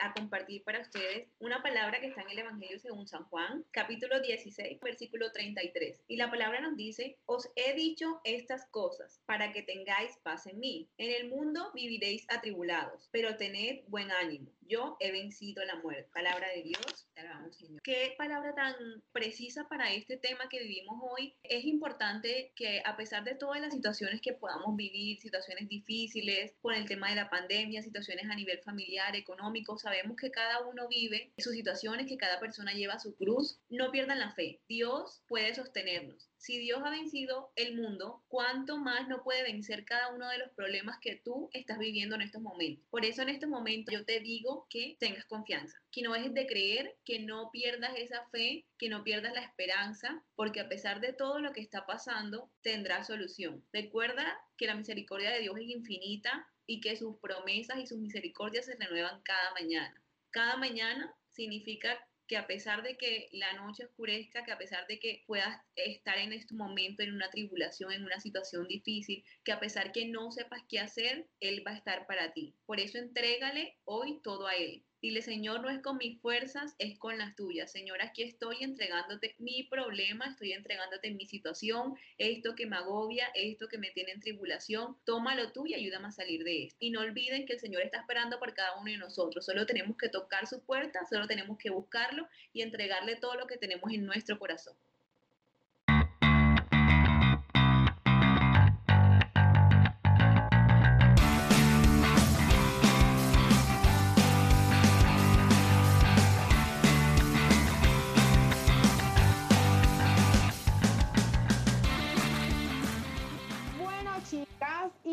A 0.00 0.12
compartir 0.12 0.62
para 0.64 0.80
ustedes 0.80 1.28
una 1.38 1.62
palabra 1.62 2.00
que 2.00 2.08
está 2.08 2.22
en 2.22 2.30
el 2.30 2.40
Evangelio 2.40 2.78
según 2.78 3.06
San 3.06 3.24
Juan, 3.24 3.64
capítulo 3.70 4.20
16, 4.20 4.80
versículo 4.80 5.32
33. 5.32 6.04
Y 6.08 6.16
la 6.16 6.30
palabra 6.30 6.60
nos 6.60 6.76
dice, 6.76 7.18
os 7.26 7.48
he 7.56 7.74
dicho 7.74 8.20
estas 8.24 8.66
cosas 8.66 9.20
para 9.26 9.52
que 9.52 9.62
tengáis 9.62 10.16
paz 10.22 10.46
en 10.46 10.58
mí. 10.58 10.88
En 10.98 11.10
el 11.10 11.30
mundo 11.30 11.70
viviréis 11.74 12.26
atribulados, 12.28 13.08
pero 13.12 13.36
tened 13.36 13.84
buen 13.88 14.10
ánimo. 14.10 14.50
Yo 14.70 14.96
he 15.00 15.10
vencido 15.10 15.64
la 15.64 15.74
muerte. 15.76 16.08
Palabra 16.14 16.46
de 16.54 16.62
Dios, 16.62 17.08
te 17.14 17.22
Señor. 17.52 17.82
Qué 17.82 18.14
palabra 18.16 18.54
tan 18.54 18.74
precisa 19.10 19.68
para 19.68 19.92
este 19.92 20.16
tema 20.16 20.48
que 20.48 20.60
vivimos 20.60 20.96
hoy. 21.02 21.34
Es 21.42 21.64
importante 21.64 22.52
que 22.54 22.80
a 22.84 22.96
pesar 22.96 23.24
de 23.24 23.34
todas 23.34 23.60
las 23.60 23.74
situaciones 23.74 24.20
que 24.20 24.32
podamos 24.32 24.76
vivir, 24.76 25.20
situaciones 25.20 25.68
difíciles 25.68 26.54
con 26.62 26.74
el 26.74 26.86
tema 26.86 27.10
de 27.10 27.16
la 27.16 27.28
pandemia, 27.28 27.82
situaciones 27.82 28.26
a 28.30 28.36
nivel 28.36 28.60
familiar, 28.60 29.16
económico, 29.16 29.69
sabemos 29.78 30.16
que 30.16 30.30
cada 30.30 30.60
uno 30.66 30.88
vive 30.88 31.32
sus 31.38 31.52
situaciones, 31.52 32.06
que 32.06 32.16
cada 32.16 32.40
persona 32.40 32.72
lleva 32.72 32.98
su 32.98 33.14
cruz. 33.16 33.60
No 33.68 33.90
pierdan 33.90 34.20
la 34.20 34.32
fe. 34.32 34.60
Dios 34.68 35.22
puede 35.28 35.54
sostenernos. 35.54 36.29
Si 36.40 36.58
Dios 36.58 36.80
ha 36.82 36.88
vencido 36.88 37.52
el 37.54 37.76
mundo, 37.76 38.24
¿cuánto 38.28 38.78
más 38.78 39.06
no 39.08 39.22
puede 39.22 39.42
vencer 39.42 39.84
cada 39.84 40.08
uno 40.08 40.26
de 40.30 40.38
los 40.38 40.50
problemas 40.52 40.98
que 40.98 41.16
tú 41.16 41.50
estás 41.52 41.78
viviendo 41.78 42.14
en 42.14 42.22
estos 42.22 42.40
momentos? 42.40 42.82
Por 42.88 43.04
eso 43.04 43.20
en 43.20 43.28
estos 43.28 43.50
momentos 43.50 43.92
yo 43.92 44.06
te 44.06 44.20
digo 44.20 44.66
que 44.70 44.96
tengas 44.98 45.26
confianza, 45.26 45.76
que 45.92 46.00
no 46.00 46.14
dejes 46.14 46.32
de 46.32 46.46
creer, 46.46 46.96
que 47.04 47.18
no 47.18 47.50
pierdas 47.50 47.92
esa 47.94 48.26
fe, 48.30 48.64
que 48.78 48.88
no 48.88 49.04
pierdas 49.04 49.34
la 49.34 49.42
esperanza, 49.42 50.24
porque 50.34 50.60
a 50.60 50.68
pesar 50.70 51.02
de 51.02 51.12
todo 51.12 51.40
lo 51.40 51.52
que 51.52 51.60
está 51.60 51.84
pasando, 51.84 52.50
tendrá 52.62 53.04
solución. 53.04 53.62
Recuerda 53.70 54.40
que 54.56 54.66
la 54.66 54.76
misericordia 54.76 55.32
de 55.32 55.40
Dios 55.40 55.58
es 55.58 55.68
infinita 55.68 56.48
y 56.64 56.80
que 56.80 56.96
sus 56.96 57.18
promesas 57.18 57.80
y 57.80 57.86
sus 57.86 57.98
misericordias 57.98 58.64
se 58.64 58.76
renuevan 58.76 59.20
cada 59.24 59.52
mañana. 59.52 60.02
Cada 60.30 60.56
mañana 60.56 61.14
significa 61.28 61.98
que 62.30 62.36
a 62.36 62.46
pesar 62.46 62.84
de 62.84 62.96
que 62.96 63.28
la 63.32 63.54
noche 63.54 63.86
oscurezca, 63.86 64.44
que 64.44 64.52
a 64.52 64.56
pesar 64.56 64.86
de 64.86 65.00
que 65.00 65.24
puedas 65.26 65.60
estar 65.74 66.16
en 66.16 66.32
este 66.32 66.54
momento 66.54 67.02
en 67.02 67.12
una 67.12 67.28
tribulación, 67.28 67.90
en 67.90 68.04
una 68.04 68.20
situación 68.20 68.68
difícil, 68.68 69.24
que 69.42 69.50
a 69.50 69.58
pesar 69.58 69.90
que 69.90 70.06
no 70.06 70.30
sepas 70.30 70.62
qué 70.68 70.78
hacer, 70.78 71.26
Él 71.40 71.64
va 71.66 71.72
a 71.72 71.76
estar 71.76 72.06
para 72.06 72.32
ti. 72.32 72.54
Por 72.66 72.78
eso 72.78 72.98
entrégale 72.98 73.76
hoy 73.84 74.20
todo 74.22 74.46
a 74.46 74.54
Él. 74.54 74.84
Dile, 75.02 75.22
Señor, 75.22 75.62
no 75.62 75.70
es 75.70 75.80
con 75.80 75.96
mis 75.96 76.20
fuerzas, 76.20 76.74
es 76.78 76.98
con 76.98 77.16
las 77.16 77.34
tuyas. 77.34 77.72
Señor, 77.72 78.02
aquí 78.02 78.22
estoy 78.22 78.58
entregándote 78.60 79.34
mi 79.38 79.62
problema, 79.62 80.26
estoy 80.26 80.52
entregándote 80.52 81.10
mi 81.10 81.24
situación, 81.24 81.94
esto 82.18 82.54
que 82.54 82.66
me 82.66 82.76
agobia, 82.76 83.28
esto 83.34 83.66
que 83.66 83.78
me 83.78 83.90
tiene 83.92 84.12
en 84.12 84.20
tribulación. 84.20 84.98
Tómalo 85.04 85.52
tú 85.52 85.66
y 85.66 85.72
ayúdame 85.72 86.08
a 86.08 86.12
salir 86.12 86.44
de 86.44 86.64
esto. 86.64 86.76
Y 86.80 86.90
no 86.90 87.00
olviden 87.00 87.46
que 87.46 87.54
el 87.54 87.60
Señor 87.60 87.80
está 87.80 88.00
esperando 88.00 88.38
por 88.38 88.52
cada 88.52 88.78
uno 88.78 88.90
de 88.90 88.98
nosotros. 88.98 89.46
Solo 89.46 89.64
tenemos 89.64 89.96
que 89.96 90.10
tocar 90.10 90.46
su 90.46 90.62
puerta, 90.62 91.06
solo 91.08 91.26
tenemos 91.26 91.56
que 91.56 91.70
buscarlo 91.70 92.28
y 92.52 92.60
entregarle 92.60 93.16
todo 93.16 93.36
lo 93.36 93.46
que 93.46 93.56
tenemos 93.56 93.90
en 93.94 94.04
nuestro 94.04 94.38
corazón. 94.38 94.76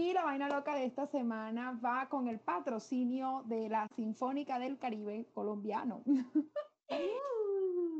Y 0.08 0.14
la 0.14 0.24
vaina 0.24 0.48
loca 0.48 0.74
de 0.74 0.86
esta 0.86 1.06
semana 1.06 1.78
va 1.84 2.08
con 2.08 2.30
el 2.30 2.40
patrocinio 2.40 3.44
de 3.46 3.68
la 3.68 3.90
Sinfónica 3.94 4.58
del 4.58 4.78
Caribe 4.78 5.28
colombiano. 5.34 6.02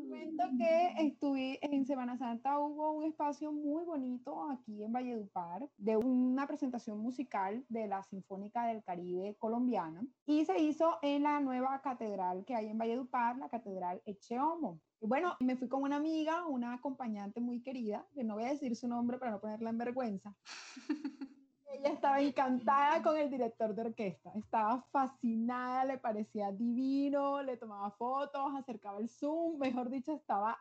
Cuento 0.08 0.44
que 0.58 1.06
estuve 1.06 1.60
en 1.62 1.86
Semana 1.86 2.18
Santa, 2.18 2.60
hubo 2.60 2.94
un 2.94 3.04
espacio 3.04 3.52
muy 3.52 3.84
bonito 3.84 4.50
aquí 4.50 4.86
en 4.86 4.94
Valledupar 4.94 5.68
de 5.76 5.98
una 5.98 6.48
presentación 6.48 6.98
musical 6.98 7.66
de 7.68 7.88
la 7.88 8.02
Sinfónica 8.04 8.68
del 8.68 8.86
Caribe 8.86 9.36
colombiana 9.38 10.02
y 10.26 10.46
se 10.46 10.58
hizo 10.60 11.00
en 11.02 11.24
la 11.24 11.42
nueva 11.42 11.82
catedral 11.82 12.46
que 12.46 12.56
hay 12.56 12.68
en 12.68 12.78
Valledupar, 12.78 13.38
la 13.38 13.50
Catedral 13.50 14.02
Echeomo. 14.06 14.80
Y 15.02 15.08
bueno, 15.08 15.36
me 15.42 15.58
fui 15.58 15.68
con 15.68 15.84
una 15.84 15.98
amiga, 15.98 16.48
una 16.48 16.72
acompañante 16.72 17.42
muy 17.42 17.62
querida, 17.62 18.08
que 18.14 18.24
no 18.24 18.36
voy 18.36 18.46
a 18.46 18.52
decir 18.52 18.78
su 18.78 18.88
nombre 18.88 19.18
para 19.18 19.32
no 19.32 19.42
ponerla 19.42 19.72
en 19.72 19.78
vergüenza. 19.78 20.34
Ella 21.70 21.90
estaba 21.90 22.22
encantada 22.22 23.04
con 23.04 23.18
el 23.18 23.30
director 23.30 23.76
de 23.76 23.82
orquesta, 23.82 24.32
estaba 24.36 24.82
fascinada, 24.92 25.84
le 25.86 25.98
parecía 25.98 26.52
divino, 26.52 27.44
le 27.44 27.58
tomaba 27.58 27.92
fotos, 27.92 28.54
acercaba 28.56 29.00
el 29.00 29.10
zoom, 29.10 29.58
mejor 29.60 29.90
dicho, 29.90 30.14
estaba 30.14 30.58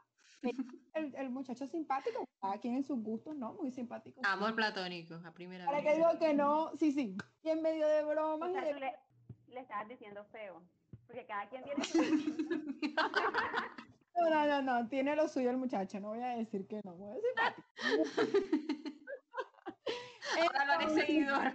el, 0.95 1.15
el 1.15 1.31
muchacho 1.31 1.67
simpático, 1.67 2.25
cada 2.41 2.59
quien 2.59 2.75
en 2.77 2.85
sus 2.85 3.01
gustos, 3.03 3.37
¿no? 3.37 3.55
Muy 3.55 3.71
simpático. 3.71 4.21
Amor 4.25 4.55
platónico, 4.55 5.15
a 5.25 5.31
primera 5.33 5.65
Para 5.65 5.79
vez. 5.81 5.87
que 5.87 5.97
digo 5.97 6.19
que 6.19 6.35
no, 6.35 6.73
sí, 6.77 6.93
sí, 6.93 7.17
y 7.43 7.49
en 7.51 7.63
medio 7.63 7.87
de 7.87 8.05
bromas 8.05 8.49
O 8.51 8.53
sea, 8.53 8.65
de- 8.65 8.75
le, 8.75 8.93
le 9.49 9.61
estabas 9.61 9.89
diciendo 9.89 10.25
feo. 10.25 10.63
Porque 11.07 11.25
cada 11.25 11.49
quien 11.49 11.63
tiene 11.63 11.85
su... 11.85 11.99
No, 14.19 14.31
no, 14.31 14.47
no, 14.47 14.63
no, 14.63 14.89
tiene 14.89 15.15
lo 15.15 15.29
suyo 15.29 15.51
el 15.51 15.59
muchacho, 15.59 16.01
no 16.01 16.09
voy 16.09 16.23
a 16.23 16.29
decir 16.37 16.67
que 16.67 16.81
no, 16.85 16.95
muy 16.97 17.19
simpático. 17.21 17.69
Ahora 20.43 20.65
lo 20.65 20.73
haré 20.73 20.91
seguidor. 20.91 21.53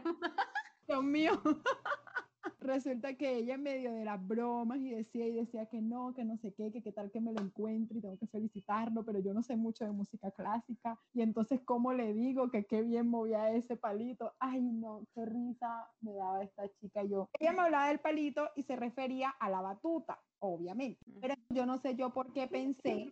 Dios 0.88 1.04
mío. 1.04 1.42
Resulta 2.60 3.16
que 3.16 3.38
ella 3.38 3.56
en 3.56 3.64
medio 3.64 3.94
de 3.94 4.06
las 4.06 4.26
bromas 4.26 4.80
y 4.80 4.92
decía 4.92 5.28
y 5.28 5.34
decía 5.34 5.66
que 5.68 5.82
no, 5.82 6.14
que 6.14 6.24
no 6.24 6.38
sé 6.38 6.54
qué, 6.54 6.72
que 6.72 6.82
qué 6.82 6.92
tal 6.92 7.12
que 7.12 7.20
me 7.20 7.34
lo 7.34 7.42
encuentre 7.42 7.98
y 7.98 8.02
tengo 8.02 8.18
que 8.18 8.28
felicitarlo, 8.28 9.04
pero 9.04 9.20
yo 9.20 9.34
no 9.34 9.44
sé 9.44 9.56
mucho 9.56 9.84
de 9.84 9.92
música 9.92 10.32
clásica 10.32 11.00
y 11.14 11.22
entonces 11.22 11.62
cómo 11.66 11.94
le 11.94 12.14
digo 12.14 12.50
que 12.50 12.66
qué 12.66 12.82
bien 12.82 13.08
movía 13.08 13.52
ese 13.52 13.78
palito. 13.78 14.34
Ay, 14.40 14.62
no, 14.62 15.04
qué 15.14 15.26
risa 15.26 15.88
me 16.02 16.14
daba 16.14 16.44
esta 16.44 16.70
chica 16.80 17.04
yo. 17.04 17.30
Ella 17.40 17.52
me 17.52 17.62
hablaba 17.62 17.88
del 17.88 18.00
palito 18.00 18.50
y 18.56 18.64
se 18.64 18.76
refería 18.76 19.30
a 19.40 19.50
la 19.50 19.62
batuta, 19.62 20.20
obviamente, 20.40 21.00
pero 21.20 21.36
yo 21.50 21.66
no 21.66 21.80
sé 21.80 21.96
yo 21.96 22.12
por 22.12 22.32
qué 22.32 22.48
pensé 22.48 23.12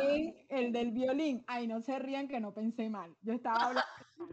en 0.00 0.34
el 0.48 0.72
del 0.72 0.90
violín. 0.92 1.44
Ay, 1.46 1.66
no 1.66 1.80
se 1.80 1.98
rían 1.98 2.28
que 2.28 2.40
no 2.40 2.52
pensé 2.52 2.88
mal. 2.90 3.14
Yo 3.22 3.32
estaba 3.34 3.66
hablando 3.66 3.82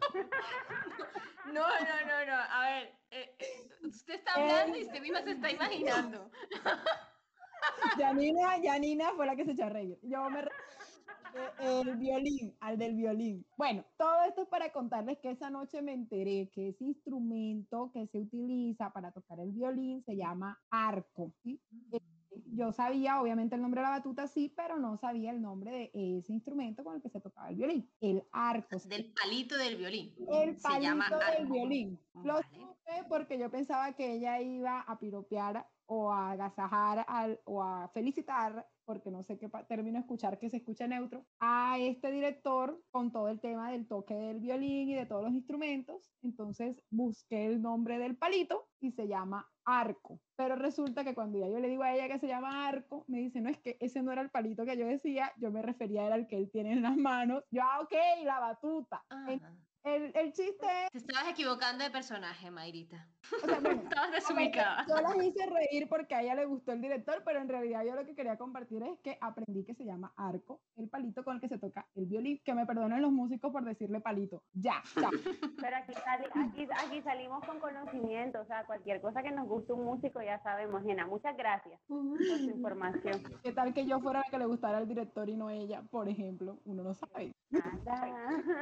No, 1.45 1.67
no, 1.67 1.95
no, 2.07 2.25
no. 2.25 2.33
A 2.49 2.69
ver, 2.69 2.95
eh, 3.09 3.35
eh, 3.39 3.69
usted 3.83 4.13
está 4.13 4.35
hablando 4.35 4.77
y 4.77 4.83
usted 4.83 5.01
misma 5.01 5.21
se 5.21 5.31
está 5.31 5.51
imaginando. 5.51 6.31
Janina, 7.97 8.57
Janina 8.63 9.11
fue 9.15 9.25
la 9.25 9.35
que 9.35 9.43
se 9.43 9.51
echó 9.51 9.65
a 9.65 9.69
reír. 9.69 9.99
Yo 10.01 10.29
me 10.29 10.39
eh, 10.41 11.81
el 11.85 11.95
violín, 11.95 12.55
al 12.59 12.77
del 12.77 12.95
violín. 12.95 13.45
Bueno, 13.57 13.85
todo 13.97 14.23
esto 14.27 14.43
es 14.43 14.47
para 14.49 14.71
contarles 14.71 15.17
que 15.19 15.31
esa 15.31 15.49
noche 15.49 15.81
me 15.81 15.93
enteré 15.93 16.49
que 16.53 16.69
ese 16.69 16.83
instrumento 16.83 17.91
que 17.93 18.07
se 18.07 18.19
utiliza 18.19 18.91
para 18.91 19.11
tocar 19.11 19.39
el 19.39 19.51
violín 19.51 20.03
se 20.03 20.15
llama 20.15 20.61
arco. 20.69 21.31
¿sí? 21.43 21.59
Eh, 21.91 21.99
Yo 22.47 22.71
sabía, 22.71 23.21
obviamente, 23.21 23.55
el 23.55 23.61
nombre 23.61 23.81
de 23.81 23.85
la 23.87 23.91
batuta, 23.91 24.27
sí, 24.27 24.53
pero 24.55 24.77
no 24.77 24.97
sabía 24.97 25.31
el 25.31 25.41
nombre 25.41 25.71
de 25.93 26.17
ese 26.19 26.33
instrumento 26.33 26.83
con 26.83 26.95
el 26.95 27.01
que 27.01 27.09
se 27.09 27.19
tocaba 27.21 27.49
el 27.49 27.55
violín. 27.55 27.89
El 28.01 28.23
arco. 28.31 28.77
Del 28.85 29.11
palito 29.13 29.57
del 29.57 29.77
violín. 29.77 30.13
el 30.31 30.57
Se 30.57 30.79
llama 30.81 31.05
palito 31.09 31.25
del 31.31 31.41
arco. 31.43 31.53
violín. 31.53 31.99
Lo 32.23 32.33
Vale. 32.35 32.47
supe 32.53 33.05
porque 33.09 33.37
yo 33.39 33.49
pensaba 33.49 33.93
que 33.93 34.13
ella 34.15 34.39
iba 34.41 34.81
a 34.81 34.99
piropear 34.99 35.67
o 35.93 36.09
a 36.09 36.31
agasajar 36.31 37.03
al, 37.05 37.41
o 37.43 37.61
a 37.61 37.89
felicitar, 37.89 38.65
porque 38.85 39.11
no 39.11 39.23
sé 39.23 39.37
qué 39.37 39.49
término 39.67 39.99
escuchar 39.99 40.39
que 40.39 40.49
se 40.49 40.57
escucha 40.57 40.87
neutro, 40.87 41.25
a 41.41 41.77
este 41.79 42.09
director 42.11 42.81
con 42.91 43.11
todo 43.11 43.27
el 43.27 43.41
tema 43.41 43.71
del 43.71 43.85
toque 43.85 44.13
del 44.15 44.39
violín 44.39 44.87
y 44.87 44.95
de 44.95 45.05
todos 45.05 45.21
los 45.21 45.33
instrumentos. 45.33 46.09
Entonces 46.23 46.81
busqué 46.89 47.45
el 47.45 47.61
nombre 47.61 47.99
del 47.99 48.15
palito 48.15 48.69
y 48.79 48.91
se 48.91 49.09
llama 49.09 49.51
arco. 49.65 50.21
Pero 50.37 50.55
resulta 50.55 51.03
que 51.03 51.13
cuando 51.13 51.39
ya 51.39 51.49
yo 51.49 51.59
le 51.59 51.67
digo 51.67 51.83
a 51.83 51.93
ella 51.93 52.07
que 52.07 52.19
se 52.19 52.27
llama 52.27 52.69
arco, 52.69 53.03
me 53.09 53.17
dice, 53.17 53.41
no, 53.41 53.49
es 53.49 53.59
que 53.59 53.75
ese 53.81 54.01
no 54.01 54.13
era 54.13 54.21
el 54.21 54.29
palito 54.31 54.63
que 54.63 54.77
yo 54.77 54.87
decía, 54.87 55.33
yo 55.35 55.51
me 55.51 55.61
refería 55.61 56.07
al 56.07 56.25
que 56.27 56.37
él 56.37 56.49
tiene 56.49 56.71
en 56.71 56.83
las 56.83 56.95
manos. 56.95 57.43
Yo, 57.51 57.63
ah, 57.63 57.81
ok, 57.81 58.23
la 58.23 58.39
batuta. 58.39 59.03
Ah, 59.09 59.37
el, 59.83 60.11
el 60.15 60.33
chiste 60.33 60.65
es, 60.85 60.91
te 60.91 60.97
estabas 60.99 61.29
equivocando 61.29 61.83
de 61.83 61.89
personaje, 61.89 62.51
Mayrita. 62.51 63.07
o 63.43 63.45
sea, 63.47 63.59
bueno, 63.59 63.81
Estabas 63.89 64.11
desubicada. 64.11 64.85
yo 64.87 64.95
las 65.01 65.15
hice 65.23 65.45
reír 65.47 65.87
porque 65.89 66.15
a 66.15 66.21
ella 66.21 66.35
le 66.35 66.45
gustó 66.45 66.71
el 66.71 66.81
director, 66.81 67.23
pero 67.25 67.39
en 67.39 67.49
realidad 67.49 67.83
yo 67.83 67.95
lo 67.95 68.05
que 68.05 68.13
quería 68.15 68.37
compartir 68.37 68.83
es 68.83 68.99
que 68.99 69.17
aprendí 69.21 69.63
que 69.63 69.73
se 69.73 69.85
llama 69.85 70.13
arco, 70.15 70.61
el 70.75 70.87
palito 70.89 71.23
con 71.23 71.35
el 71.35 71.41
que 71.41 71.49
se 71.49 71.57
toca 71.57 71.87
el 71.95 72.05
violín, 72.05 72.39
que 72.45 72.53
me 72.53 72.65
perdonen 72.65 73.01
los 73.01 73.11
músicos 73.11 73.51
por 73.51 73.63
decirle 73.63 74.01
palito. 74.01 74.43
Ya, 74.53 74.81
ya. 74.95 75.09
Pero 75.61 75.77
aquí, 75.77 75.93
sali- 75.93 76.27
aquí, 76.33 76.67
aquí 76.85 77.01
salimos 77.01 77.43
con 77.45 77.59
conocimiento, 77.59 78.39
o 78.41 78.45
sea, 78.45 78.65
cualquier 78.65 79.01
cosa 79.01 79.23
que 79.23 79.31
nos 79.31 79.47
guste 79.47 79.73
un 79.73 79.83
músico 79.85 80.21
ya 80.21 80.39
sabemos. 80.43 80.83
Jena, 80.83 81.07
muchas 81.07 81.35
gracias 81.37 81.79
por 81.87 82.17
su 82.19 82.49
información. 82.49 83.23
¿Qué 83.43 83.51
tal 83.51 83.73
que 83.73 83.85
yo 83.85 83.99
fuera 83.99 84.19
la 84.19 84.29
que 84.29 84.37
le 84.37 84.45
gustara 84.45 84.77
al 84.77 84.87
director 84.87 85.27
y 85.29 85.35
no 85.35 85.49
ella, 85.49 85.81
por 85.89 86.07
ejemplo? 86.07 86.59
Uno 86.65 86.83
no 86.83 86.93
sabe. 86.93 87.31
Nada. 87.51 88.53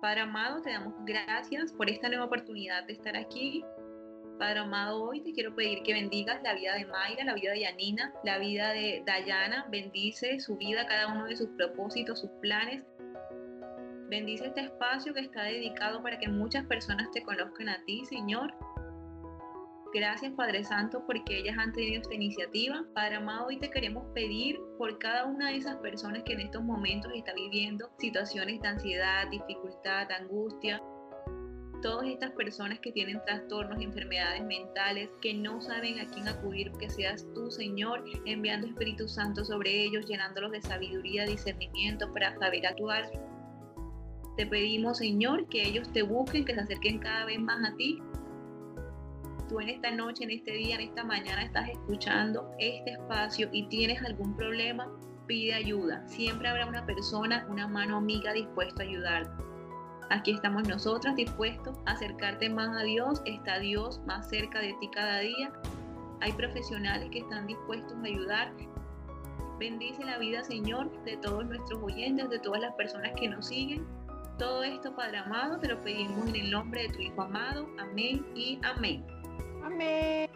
Padre 0.00 0.20
amado, 0.20 0.60
te 0.62 0.70
damos 0.70 0.94
gracias 1.04 1.72
por 1.72 1.88
esta 1.88 2.08
nueva 2.08 2.24
oportunidad 2.26 2.84
de 2.84 2.92
estar 2.92 3.16
aquí. 3.16 3.64
Padre 4.38 4.60
amado, 4.60 5.02
hoy 5.04 5.20
te 5.22 5.32
quiero 5.32 5.54
pedir 5.54 5.82
que 5.82 5.92
bendigas 5.92 6.42
la 6.42 6.54
vida 6.54 6.74
de 6.74 6.84
Mayra, 6.86 7.24
la 7.24 7.34
vida 7.34 7.52
de 7.52 7.60
Yanina, 7.60 8.12
la 8.24 8.38
vida 8.38 8.72
de 8.72 9.02
Dayana. 9.06 9.66
Bendice 9.70 10.40
su 10.40 10.56
vida, 10.56 10.86
cada 10.86 11.08
uno 11.08 11.26
de 11.26 11.36
sus 11.36 11.48
propósitos, 11.50 12.20
sus 12.20 12.30
planes. 12.42 12.84
Bendice 14.08 14.46
este 14.46 14.62
espacio 14.62 15.14
que 15.14 15.20
está 15.20 15.44
dedicado 15.44 16.02
para 16.02 16.18
que 16.18 16.28
muchas 16.28 16.66
personas 16.66 17.10
te 17.12 17.22
conozcan 17.22 17.68
a 17.68 17.82
ti, 17.84 18.04
Señor. 18.04 18.54
Gracias, 19.94 20.32
Padre 20.32 20.64
Santo, 20.64 21.04
porque 21.06 21.38
ellas 21.38 21.56
han 21.56 21.72
tenido 21.72 22.02
esta 22.02 22.14
iniciativa. 22.14 22.84
Padre 22.94 23.14
amado, 23.14 23.46
hoy 23.46 23.60
te 23.60 23.70
queremos 23.70 24.04
pedir 24.12 24.58
por 24.76 24.98
cada 24.98 25.24
una 25.24 25.50
de 25.50 25.58
esas 25.58 25.76
personas 25.76 26.24
que 26.24 26.32
en 26.32 26.40
estos 26.40 26.64
momentos 26.64 27.12
está 27.14 27.32
viviendo 27.32 27.88
situaciones 28.00 28.60
de 28.60 28.66
ansiedad, 28.66 29.28
dificultad, 29.30 30.10
angustia. 30.10 30.82
Todas 31.80 32.08
estas 32.08 32.32
personas 32.32 32.80
que 32.80 32.90
tienen 32.90 33.22
trastornos, 33.24 33.80
enfermedades 33.80 34.42
mentales, 34.42 35.10
que 35.22 35.32
no 35.32 35.60
saben 35.60 36.00
a 36.00 36.06
quién 36.06 36.26
acudir, 36.26 36.72
que 36.72 36.90
seas 36.90 37.24
tú, 37.32 37.52
Señor, 37.52 38.04
enviando 38.26 38.66
Espíritu 38.66 39.06
Santo 39.06 39.44
sobre 39.44 39.84
ellos, 39.84 40.06
llenándolos 40.06 40.50
de 40.50 40.62
sabiduría, 40.62 41.24
discernimiento 41.24 42.12
para 42.12 42.36
saber 42.40 42.66
actuar. 42.66 43.12
Te 44.36 44.44
pedimos, 44.44 44.98
Señor, 44.98 45.48
que 45.48 45.62
ellos 45.62 45.92
te 45.92 46.02
busquen, 46.02 46.44
que 46.44 46.54
se 46.54 46.62
acerquen 46.62 46.98
cada 46.98 47.26
vez 47.26 47.38
más 47.38 47.64
a 47.64 47.76
ti 47.76 48.02
tú 49.48 49.60
en 49.60 49.68
esta 49.68 49.90
noche, 49.90 50.24
en 50.24 50.30
este 50.30 50.52
día, 50.52 50.76
en 50.76 50.82
esta 50.82 51.04
mañana 51.04 51.42
estás 51.42 51.68
escuchando 51.68 52.50
este 52.58 52.92
espacio 52.92 53.48
y 53.52 53.66
tienes 53.68 54.02
algún 54.02 54.36
problema, 54.36 54.90
pide 55.26 55.54
ayuda. 55.54 56.06
Siempre 56.08 56.48
habrá 56.48 56.66
una 56.66 56.84
persona, 56.86 57.46
una 57.48 57.66
mano 57.66 57.96
amiga 57.96 58.32
dispuesta 58.32 58.82
a 58.82 58.86
ayudarte. 58.86 59.44
Aquí 60.10 60.32
estamos 60.32 60.68
nosotras 60.68 61.16
dispuestos 61.16 61.76
a 61.86 61.92
acercarte 61.92 62.50
más 62.50 62.76
a 62.76 62.82
Dios. 62.82 63.22
Está 63.24 63.58
Dios 63.58 64.00
más 64.06 64.28
cerca 64.28 64.60
de 64.60 64.74
ti 64.74 64.88
cada 64.92 65.20
día. 65.20 65.52
Hay 66.20 66.32
profesionales 66.32 67.08
que 67.10 67.20
están 67.20 67.46
dispuestos 67.46 67.96
a 67.96 68.06
ayudar. 68.06 68.52
Bendice 69.58 70.04
la 70.04 70.18
vida, 70.18 70.42
Señor, 70.42 70.90
de 71.04 71.16
todos 71.16 71.46
nuestros 71.46 71.82
oyentes, 71.82 72.28
de 72.28 72.38
todas 72.38 72.60
las 72.60 72.74
personas 72.74 73.12
que 73.18 73.28
nos 73.28 73.46
siguen. 73.46 73.86
Todo 74.38 74.64
esto, 74.64 74.94
Padre 74.96 75.18
amado, 75.18 75.58
te 75.58 75.68
lo 75.68 75.80
pedimos 75.82 76.26
en 76.28 76.36
el 76.36 76.50
nombre 76.50 76.82
de 76.82 76.88
tu 76.88 77.00
Hijo 77.00 77.22
amado. 77.22 77.68
Amén 77.78 78.26
y 78.34 78.58
amén. 78.62 79.04
Amén. 79.64 80.28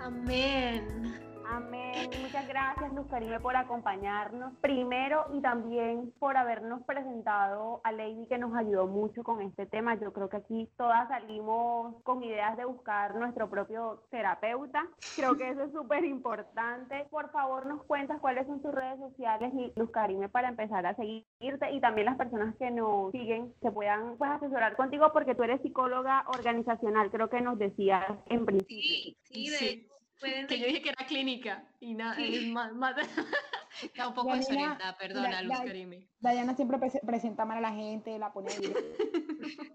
Amén. 0.00 1.33
Amén. 1.48 2.10
Muchas 2.22 2.48
gracias, 2.48 2.92
Luz 2.94 3.06
Karime, 3.08 3.40
por 3.40 3.56
acompañarnos 3.56 4.52
primero 4.60 5.26
y 5.32 5.40
también 5.40 6.12
por 6.18 6.36
habernos 6.36 6.82
presentado 6.84 7.80
a 7.84 7.92
Lady, 7.92 8.26
que 8.26 8.38
nos 8.38 8.54
ayudó 8.56 8.86
mucho 8.86 9.22
con 9.22 9.40
este 9.40 9.66
tema. 9.66 9.94
Yo 9.96 10.12
creo 10.12 10.28
que 10.28 10.38
aquí 10.38 10.68
todas 10.76 11.08
salimos 11.08 12.02
con 12.02 12.22
ideas 12.22 12.56
de 12.56 12.64
buscar 12.64 13.14
nuestro 13.16 13.48
propio 13.50 14.02
terapeuta. 14.10 14.86
Creo 15.16 15.36
que 15.36 15.50
eso 15.50 15.64
es 15.64 15.72
súper 15.72 16.04
importante. 16.04 17.06
Por 17.10 17.30
favor, 17.30 17.66
nos 17.66 17.84
cuentas 17.84 18.20
cuáles 18.20 18.46
son 18.46 18.62
tus 18.62 18.72
redes 18.72 18.98
sociales 18.98 19.52
y 19.54 19.72
Luz 19.78 19.90
Karime 19.90 20.28
para 20.28 20.48
empezar 20.48 20.86
a 20.86 20.96
seguirte 20.96 21.70
y 21.72 21.80
también 21.80 22.06
las 22.06 22.16
personas 22.16 22.54
que 22.56 22.70
nos 22.70 23.12
siguen 23.12 23.52
se 23.60 23.70
puedan 23.70 24.16
pues, 24.16 24.30
asesorar 24.30 24.76
contigo 24.76 25.12
porque 25.12 25.34
tú 25.34 25.42
eres 25.42 25.60
psicóloga 25.62 26.24
organizacional, 26.28 27.10
creo 27.10 27.28
que 27.28 27.40
nos 27.40 27.58
decías 27.58 28.04
en 28.26 28.44
principio. 28.44 28.76
Sí, 28.76 29.16
sí, 29.24 29.50
de 29.50 29.56
Sí. 29.56 29.93
Pueden 30.20 30.46
Que 30.46 30.58
yo 30.58 30.66
dije 30.66 30.82
que 30.82 30.88
era 30.90 31.06
clínica 31.06 31.64
y 31.80 31.94
nada, 31.94 32.14
Sí. 32.16 32.50
más, 32.52 32.72
más- 32.74 32.96
Está 33.82 34.06
un 34.08 34.14
poco 34.14 34.34
desorientada, 34.36 34.96
perdona, 34.96 35.30
la- 35.30 35.42
Luz 35.42 35.58
Karime. 35.60 36.06
Diana 36.20 36.54
siempre 36.54 36.78
prese- 36.78 37.00
presenta 37.04 37.44
mal 37.44 37.58
a 37.58 37.60
la 37.60 37.72
gente, 37.72 38.16
la 38.18 38.32
pone. 38.32 38.48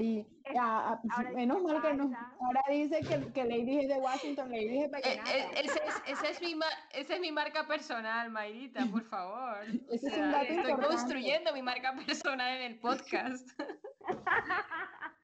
Y, 0.00 0.26
ya, 0.54 0.62
ah, 0.64 1.00
Ahora 1.10 1.30
menos 1.32 1.62
mal 1.62 1.80
que 1.82 1.94
no. 1.94 2.10
Ahora 2.40 2.62
dice 2.70 3.00
que, 3.00 3.32
que 3.32 3.44
Lady 3.44 3.80
es 3.80 3.88
de 3.88 3.96
Washington, 3.96 4.50
Lady 4.50 4.78
es 4.82 4.90
de 4.90 4.98
Eh, 4.98 5.20
eh, 5.26 5.46
ese 5.56 5.80
es- 5.86 6.02
esa, 6.06 6.28
es 6.28 6.40
mi 6.42 6.58
esa 6.92 7.14
es 7.14 7.20
mi 7.20 7.32
marca 7.32 7.66
personal, 7.66 8.30
Mayrita, 8.30 8.86
por 8.86 9.04
favor. 9.04 9.58
Ese 9.90 9.90
O 9.90 9.94
es 9.94 10.02
un 10.04 10.10
sea, 10.10 10.26
dato 10.26 10.42
estoy 10.44 10.56
importante. 10.56 10.86
construyendo 10.88 11.52
mi 11.52 11.62
marca 11.62 11.94
personal 12.06 12.56
en 12.56 12.62
el 12.62 12.78
podcast. 12.80 13.48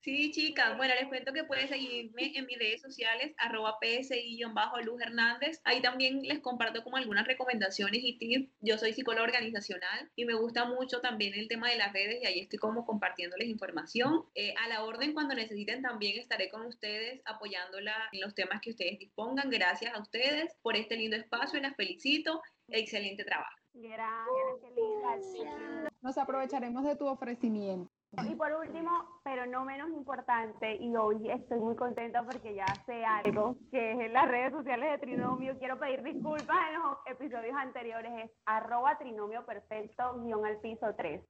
Sí, 0.05 0.31
chicas. 0.33 0.77
Bueno, 0.77 0.93
les 1.01 1.09
cuento 1.09 1.33
que 1.33 1.45
pueden 1.45 1.67
seguirme 1.67 2.37
en 2.37 2.45
mis 2.45 2.59
redes 2.59 2.83
sociales, 2.83 3.33
arroba 3.39 3.79
psi-luz 3.81 5.01
Hernández. 5.01 5.63
Ahí 5.65 5.81
también 5.81 6.21
les 6.21 6.41
comparto 6.41 6.85
como 6.85 6.99
algunas 6.99 7.27
recomendaciones 7.27 8.03
y 8.05 8.19
tips. 8.19 8.53
Yo 8.61 8.77
soy 8.77 8.93
psicóloga 8.93 9.25
organizacional 9.25 10.11
y 10.15 10.27
me 10.27 10.35
gusta 10.35 10.67
mucho 10.67 11.01
también 11.01 11.33
el 11.33 11.49
tema 11.49 11.71
de 11.71 11.79
las 11.79 11.95
redes 11.95 12.19
y 12.23 12.27
ahí 12.27 12.41
estoy 12.41 12.59
como 12.59 12.85
compartiéndoles 12.85 13.49
información. 13.49 14.27
Eh, 14.35 14.53
a 14.63 14.69
la 14.69 14.85
orden, 14.85 15.15
cuando 15.15 15.35
necesiten, 15.35 15.81
también 15.81 16.21
estaré 16.21 16.51
con 16.51 16.67
ustedes 16.67 17.23
apoyándola 17.25 17.95
en 18.13 18.21
los 18.21 18.35
temas 18.35 18.61
que 18.61 18.73
ustedes 18.73 18.99
dispongan. 18.99 19.49
Gracias 19.49 19.95
a 19.95 20.03
ustedes 20.03 20.55
por 20.61 20.77
este 20.77 20.97
lindo 20.97 21.17
espacio 21.17 21.59
y 21.59 21.63
las 21.63 21.77
felicito. 21.77 22.43
Excelente 22.69 23.25
trabajo. 23.25 23.57
Gracias, 23.73 24.61
qué 24.61 24.69
linda. 24.71 25.91
Nos 26.03 26.19
aprovecharemos 26.19 26.85
de 26.85 26.95
tu 26.95 27.07
ofrecimiento. 27.07 27.94
Y 28.23 28.35
por 28.37 28.53
último, 28.53 28.91
pero 29.23 29.47
no 29.47 29.65
menos 29.65 29.89
importante, 29.91 30.77
y 30.77 30.95
hoy 30.97 31.31
estoy 31.31 31.59
muy 31.59 31.75
contenta 31.75 32.23
porque 32.23 32.55
ya 32.55 32.67
sé 32.87 33.05
algo, 33.05 33.57
que 33.71 33.93
es 33.93 34.01
en 34.01 34.13
las 34.13 34.29
redes 34.29 34.53
sociales 34.53 34.91
de 34.93 34.99
Trinomio. 34.99 35.59
Quiero 35.59 35.79
pedir 35.79 36.03
disculpas 36.03 36.57
en 36.69 36.81
los 36.81 36.99
episodios 37.07 37.57
anteriores, 37.57 38.13
es 38.25 38.31
arroba 38.47 38.97
trinomio 38.99 39.45
perfecto 39.45 40.21
guion 40.23 40.47
al 40.47 40.59
piso 40.59 40.95
3. 40.97 41.23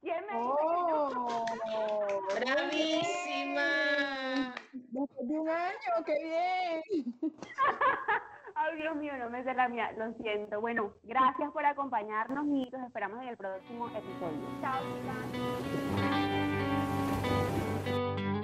¿Quién 0.00 0.16
me 0.26 0.40
dice 0.40 0.56
que 0.58 0.82
no? 0.90 1.06
¡Oh! 1.06 2.22
¡Bravísima! 2.40 3.68
Después 4.72 5.28
de 5.28 5.38
un 5.38 5.48
año, 5.48 6.04
qué 6.04 6.18
bien. 6.24 7.14
Ay, 8.54 8.76
Dios 8.76 8.96
mío, 8.96 9.12
no 9.18 9.30
me 9.30 9.42
sé 9.44 9.54
la 9.54 9.68
mía, 9.68 9.92
lo 9.92 10.12
siento. 10.14 10.60
Bueno, 10.60 10.92
gracias 11.04 11.50
por 11.52 11.64
acompañarnos 11.64 12.46
y 12.46 12.68
los 12.70 12.82
esperamos 12.82 13.22
en 13.22 13.28
el 13.28 13.36
próximo 13.36 13.88
episodio. 13.88 14.60
Chao, 14.60 14.82
chicas. 14.82 16.01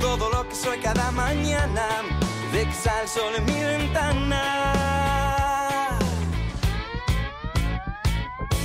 Todo 0.00 0.28
lo 0.28 0.48
que 0.48 0.54
soy 0.56 0.78
cada 0.80 1.12
mañana. 1.12 1.86
De 2.52 2.64
que 2.64 2.72
sale 2.72 3.02
el 3.02 3.08
sol 3.08 3.32
en 3.36 3.44
mi 3.44 3.60
ventana. 3.60 4.42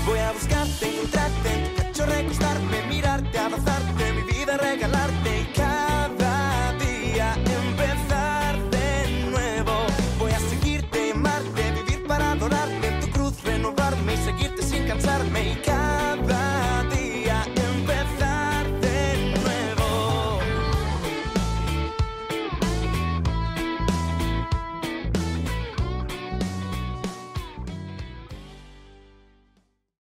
Voy 0.07 0.17
a 0.17 0.31
buscarte, 0.31 0.89
encontrarte 0.89 1.49
en 1.53 1.93
tu 1.93 2.03
recostarme, 2.03 2.81
mirarte, 2.89 3.37
abrazarte, 3.37 4.13
mi 4.13 4.23
vida 4.23 4.57
regalarte 4.57 5.41
y 5.41 5.45
cada 5.53 6.73
día 6.79 7.35
empezar 7.35 8.57
de 8.71 9.29
nuevo. 9.29 9.85
Voy 10.17 10.31
a 10.31 10.39
seguirte, 10.39 11.11
amarte, 11.11 11.71
vivir 11.73 12.07
para 12.07 12.31
adorarte, 12.31 12.87
en 12.87 12.99
tu 13.01 13.09
cruz 13.11 13.43
renovarme 13.43 14.15
y 14.15 14.17
seguirte 14.17 14.63
sin 14.63 14.87
cansarme 14.87 15.40